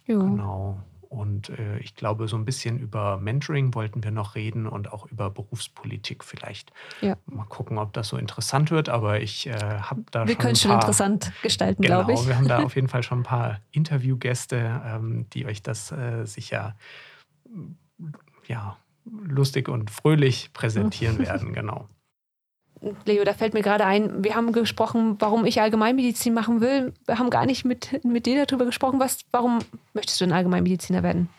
Ja. 0.08 0.18
Genau. 0.18 0.82
Und 1.12 1.50
äh, 1.50 1.78
ich 1.80 1.96
glaube, 1.96 2.30
so 2.30 2.38
ein 2.38 2.46
bisschen 2.46 2.80
über 2.80 3.18
Mentoring 3.18 3.76
wollten 3.76 4.02
wir 4.02 4.12
noch 4.12 4.36
reden 4.36 4.66
und 4.66 4.94
auch 4.94 5.08
über 5.08 5.30
Berufspolitik 5.30 6.24
vielleicht. 6.24 6.72
Ja. 7.02 7.18
Mal 7.26 7.44
gucken, 7.44 7.78
ob 7.78 7.92
das 7.92 8.08
so 8.08 8.16
interessant 8.16 8.72
wird, 8.72 8.88
aber 8.88 9.20
ich 9.20 9.46
äh, 9.46 9.52
habe 9.52 10.06
da 10.10 10.22
wir 10.22 10.22
schon. 10.22 10.28
Wir 10.28 10.36
können 10.36 10.56
schon 10.56 10.72
interessant 10.72 11.34
gestalten, 11.44 11.82
genau, 11.82 12.06
glaube 12.06 12.14
ich. 12.14 12.28
Wir 12.28 12.38
haben 12.38 12.48
da 12.48 12.60
auf 12.64 12.76
jeden 12.76 12.88
Fall 12.88 13.04
schon 13.04 13.20
ein 13.20 13.24
paar 13.24 13.60
Interviewgäste, 13.72 14.82
ähm, 14.86 15.26
die 15.32 15.46
euch 15.46 15.62
das 15.62 15.92
äh, 15.92 16.26
sicher 16.26 16.78
ja, 18.48 18.78
lustig 19.04 19.68
und 19.68 19.92
fröhlich 19.92 20.54
präsentieren 20.54 21.20
werden, 21.20 21.52
genau. 21.52 21.90
Leo, 23.06 23.24
da 23.24 23.34
fällt 23.34 23.54
mir 23.54 23.62
gerade 23.62 23.86
ein, 23.86 24.24
wir 24.24 24.36
haben 24.36 24.52
gesprochen, 24.54 25.16
warum 25.20 25.46
ich 25.46 25.62
Allgemeinmedizin 25.62 26.34
machen 26.34 26.62
will. 26.62 26.94
Wir 27.06 27.20
haben 27.20 27.30
gar 27.30 27.46
nicht 27.46 27.64
mit, 27.64 28.04
mit 28.04 28.26
dir 28.26 28.46
darüber 28.46 28.66
gesprochen. 28.66 29.00
Was, 29.00 29.20
warum 29.32 29.60
möchtest 29.94 30.20
du 30.20 30.26
ein 30.26 30.32
Allgemeinmediziner 30.32 31.04
werden? 31.04 31.30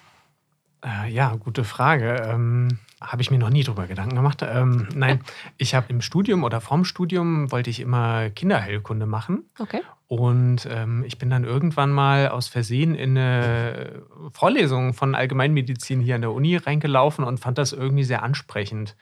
Äh, 0.84 1.10
ja, 1.10 1.34
gute 1.36 1.64
Frage. 1.64 2.22
Ähm, 2.28 2.78
habe 3.00 3.22
ich 3.22 3.30
mir 3.30 3.38
noch 3.38 3.50
nie 3.50 3.64
drüber 3.64 3.86
Gedanken 3.86 4.14
gemacht. 4.14 4.42
Ähm, 4.42 4.88
nein, 4.94 5.20
ich 5.58 5.74
habe 5.74 5.86
im 5.88 6.00
Studium 6.00 6.44
oder 6.44 6.60
vorm 6.60 6.84
Studium 6.84 7.50
wollte 7.50 7.70
ich 7.70 7.80
immer 7.80 8.30
Kinderheilkunde 8.30 9.06
machen. 9.06 9.44
Okay. 9.58 9.80
Und 10.06 10.68
ähm, 10.70 11.04
ich 11.06 11.18
bin 11.18 11.30
dann 11.30 11.44
irgendwann 11.44 11.90
mal 11.90 12.28
aus 12.28 12.46
Versehen 12.46 12.94
in 12.94 13.16
eine 13.16 14.02
Vorlesung 14.32 14.92
von 14.92 15.14
Allgemeinmedizin 15.14 16.00
hier 16.00 16.16
an 16.16 16.20
der 16.20 16.32
Uni 16.32 16.56
reingelaufen 16.56 17.24
und 17.24 17.40
fand 17.40 17.58
das 17.58 17.72
irgendwie 17.72 18.04
sehr 18.04 18.22
ansprechend 18.22 18.94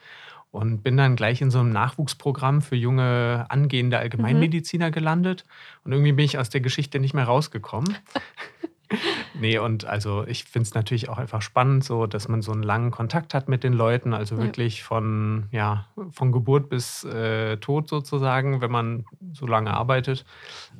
und 0.51 0.83
bin 0.83 0.97
dann 0.97 1.15
gleich 1.15 1.41
in 1.41 1.49
so 1.49 1.59
einem 1.59 1.71
Nachwuchsprogramm 1.71 2.61
für 2.61 2.75
junge 2.75 3.45
angehende 3.49 3.97
Allgemeinmediziner 3.97 4.87
mhm. 4.87 4.91
gelandet. 4.91 5.45
Und 5.83 5.93
irgendwie 5.93 6.11
bin 6.11 6.25
ich 6.25 6.37
aus 6.37 6.49
der 6.49 6.61
Geschichte 6.61 6.99
nicht 6.99 7.13
mehr 7.13 7.23
rausgekommen. 7.23 7.95
nee, 9.39 9.57
und 9.57 9.85
also 9.85 10.25
ich 10.27 10.43
finde 10.43 10.67
es 10.67 10.73
natürlich 10.73 11.07
auch 11.07 11.17
einfach 11.17 11.41
spannend, 11.41 11.85
so 11.85 12.05
dass 12.05 12.27
man 12.27 12.41
so 12.41 12.51
einen 12.51 12.63
langen 12.63 12.91
Kontakt 12.91 13.33
hat 13.33 13.47
mit 13.47 13.63
den 13.63 13.71
Leuten, 13.71 14.13
also 14.13 14.35
ja. 14.35 14.43
wirklich 14.43 14.83
von, 14.83 15.45
ja, 15.51 15.87
von 16.11 16.33
Geburt 16.33 16.69
bis 16.69 17.05
äh, 17.05 17.55
Tod 17.57 17.87
sozusagen, 17.87 18.59
wenn 18.59 18.71
man 18.71 19.05
so 19.31 19.47
lange 19.47 19.73
arbeitet. 19.73 20.25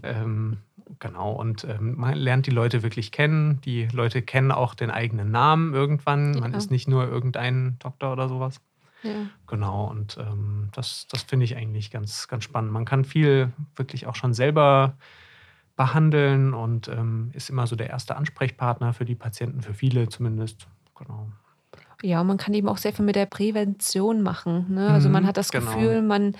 Ähm, 0.03 0.57
genau, 0.99 1.31
und 1.31 1.63
ähm, 1.63 1.95
man 1.97 2.15
lernt 2.15 2.45
die 2.45 2.51
Leute 2.51 2.83
wirklich 2.83 3.13
kennen. 3.13 3.61
Die 3.61 3.87
Leute 3.93 4.21
kennen 4.21 4.51
auch 4.51 4.75
den 4.75 4.91
eigenen 4.91 5.31
Namen 5.31 5.73
irgendwann. 5.73 6.33
Ja. 6.33 6.41
Man 6.41 6.53
ist 6.53 6.71
nicht 6.71 6.89
nur 6.89 7.07
irgendein 7.07 7.77
Doktor 7.79 8.11
oder 8.11 8.27
sowas. 8.27 8.59
Ja. 9.03 9.27
Genau, 9.47 9.85
und 9.85 10.17
ähm, 10.19 10.69
das, 10.73 11.07
das 11.09 11.23
finde 11.23 11.45
ich 11.45 11.55
eigentlich 11.55 11.91
ganz, 11.91 12.27
ganz 12.27 12.43
spannend. 12.43 12.71
Man 12.71 12.85
kann 12.85 13.05
viel 13.05 13.51
wirklich 13.75 14.07
auch 14.07 14.15
schon 14.15 14.33
selber 14.33 14.95
behandeln 15.75 16.53
und 16.53 16.87
ähm, 16.87 17.31
ist 17.33 17.49
immer 17.49 17.65
so 17.65 17.75
der 17.75 17.89
erste 17.89 18.15
Ansprechpartner 18.15 18.93
für 18.93 19.05
die 19.05 19.15
Patienten, 19.15 19.61
für 19.61 19.73
viele 19.73 20.09
zumindest. 20.09 20.67
Genau. 20.97 21.29
Ja, 22.03 22.23
man 22.23 22.37
kann 22.37 22.53
eben 22.53 22.67
auch 22.67 22.77
sehr 22.77 22.93
viel 22.93 23.05
mit 23.05 23.15
der 23.15 23.25
Prävention 23.25 24.21
machen. 24.21 24.73
Ne? 24.73 24.89
Also 24.89 25.09
man 25.09 25.23
mhm, 25.23 25.27
hat 25.27 25.37
das 25.37 25.51
genau. 25.51 25.71
Gefühl, 25.73 26.01
man 26.01 26.35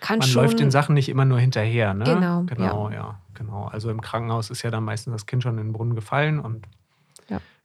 kann 0.00 0.18
man 0.18 0.28
schon. 0.28 0.42
Man 0.42 0.50
läuft 0.50 0.60
den 0.60 0.70
Sachen 0.70 0.94
nicht 0.94 1.08
immer 1.08 1.24
nur 1.24 1.38
hinterher. 1.38 1.94
Ne? 1.94 2.04
Genau. 2.04 2.42
Genau, 2.44 2.90
ja. 2.90 2.96
ja. 2.96 3.20
genau. 3.34 3.66
Also 3.66 3.90
im 3.90 4.00
Krankenhaus 4.00 4.50
ist 4.50 4.62
ja 4.62 4.70
dann 4.70 4.84
meistens 4.84 5.12
das 5.12 5.26
Kind 5.26 5.42
schon 5.42 5.58
in 5.58 5.68
den 5.68 5.72
Brunnen 5.72 5.94
gefallen 5.94 6.40
und 6.40 6.66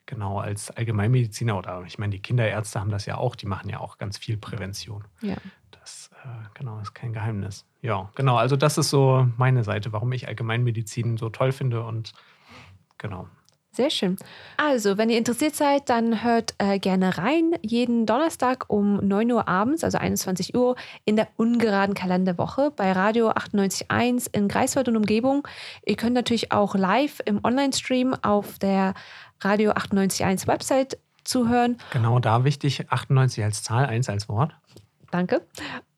Genau, 0.05 0.39
als 0.39 0.69
Allgemeinmediziner 0.69 1.57
oder 1.57 1.83
ich 1.85 1.97
meine, 1.97 2.11
die 2.11 2.21
Kinderärzte 2.21 2.79
haben 2.79 2.89
das 2.89 3.05
ja 3.05 3.17
auch, 3.17 3.35
die 3.35 3.45
machen 3.45 3.69
ja 3.69 3.79
auch 3.79 3.97
ganz 3.97 4.17
viel 4.17 4.37
Prävention. 4.37 5.05
Ja. 5.21 5.35
Das 5.71 6.11
äh, 6.23 6.27
genau 6.53 6.79
ist 6.79 6.93
kein 6.93 7.13
Geheimnis. 7.13 7.65
Ja, 7.81 8.09
genau, 8.15 8.35
also 8.35 8.55
das 8.55 8.77
ist 8.77 8.89
so 8.89 9.27
meine 9.37 9.63
Seite, 9.63 9.93
warum 9.93 10.11
ich 10.11 10.27
Allgemeinmedizin 10.27 11.17
so 11.17 11.29
toll 11.29 11.51
finde 11.53 11.83
und 11.83 12.13
genau. 12.97 13.27
Sehr 13.75 13.89
schön. 13.89 14.17
Also, 14.55 14.99
wenn 14.99 15.09
ihr 15.09 15.17
interessiert 15.17 15.55
seid, 15.55 15.89
dann 15.89 16.23
hört 16.23 16.53
äh, 16.59 16.77
gerne 16.77 17.17
rein. 17.17 17.55
Jeden 17.63 18.05
Donnerstag 18.05 18.65
um 18.67 18.97
9 18.97 19.31
Uhr 19.31 19.47
abends, 19.47 19.83
also 19.83 19.97
21 19.97 20.55
Uhr, 20.55 20.75
in 21.05 21.15
der 21.15 21.27
ungeraden 21.37 21.95
Kalenderwoche 21.95 22.69
bei 22.69 22.91
Radio 22.91 23.31
98.1 23.31 24.27
in 24.31 24.47
Greifswald 24.47 24.89
und 24.89 24.97
Umgebung. 24.97 25.47
Ihr 25.87 25.95
könnt 25.95 26.13
natürlich 26.13 26.51
auch 26.51 26.75
live 26.75 27.19
im 27.25 27.39
Online-Stream 27.43 28.13
auf 28.21 28.59
der 28.59 28.93
Radio 29.45 29.71
98.1 29.71 30.47
Website 30.47 30.97
zuhören. 31.23 31.77
Genau, 31.91 32.19
da 32.19 32.43
wichtig, 32.43 32.89
98 32.89 33.43
als 33.43 33.63
Zahl, 33.63 33.86
1 33.86 34.10
als 34.10 34.29
Wort. 34.29 34.56
Danke. 35.12 35.41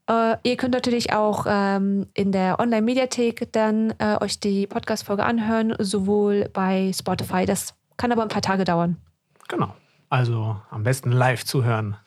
Äh, 0.08 0.38
ihr 0.44 0.58
könnt 0.58 0.74
natürlich 0.74 1.14
auch 1.14 1.46
ähm, 1.48 2.08
in 2.14 2.32
der 2.32 2.60
Online-Mediathek 2.60 3.52
dann 3.52 3.94
äh, 3.98 4.18
euch 4.22 4.40
die 4.40 4.68
Podcast-Folge 4.68 5.24
anhören, 5.24 5.76
sowohl 5.80 6.50
bei 6.54 6.92
Spotify. 6.94 7.46
Das 7.46 7.74
kann 7.98 8.12
aber 8.12 8.22
ein 8.22 8.30
paar 8.30 8.42
Tage 8.42 8.66
dauern. 8.66 8.98
Genau. 9.48 9.74
Also 10.10 10.62
am 10.70 10.84
besten 10.84 11.12
live 11.12 11.44
zuhören 11.44 11.98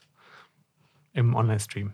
im 1.13 1.35
Online-Stream. 1.35 1.93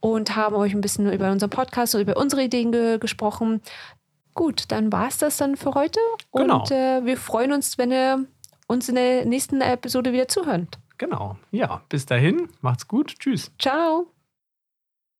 und 0.00 0.34
haben 0.34 0.56
euch 0.56 0.74
ein 0.74 0.80
bisschen 0.80 1.10
über 1.12 1.30
unseren 1.30 1.50
Podcast 1.50 1.94
und 1.94 2.00
über 2.02 2.16
unsere 2.16 2.42
Ideen 2.42 2.72
ge 2.72 2.98
gesprochen. 2.98 3.60
Gut, 4.34 4.64
dann 4.68 4.90
war 4.90 5.08
es 5.08 5.18
das 5.18 5.36
dann 5.36 5.56
für 5.56 5.74
heute. 5.74 6.00
Genau. 6.32 6.60
Und 6.60 6.70
äh, 6.70 7.04
wir 7.04 7.16
freuen 7.16 7.52
uns, 7.52 7.76
wenn 7.76 7.92
ihr 7.92 8.24
uns 8.66 8.88
in 8.88 8.94
der 8.94 9.26
nächsten 9.26 9.60
Episode 9.60 10.12
wieder 10.12 10.28
zuhört. 10.28 10.78
Genau. 10.96 11.36
Ja, 11.50 11.82
bis 11.88 12.06
dahin. 12.06 12.48
Macht's 12.60 12.88
gut. 12.88 13.18
Tschüss. 13.18 13.50
Ciao. 13.58 14.06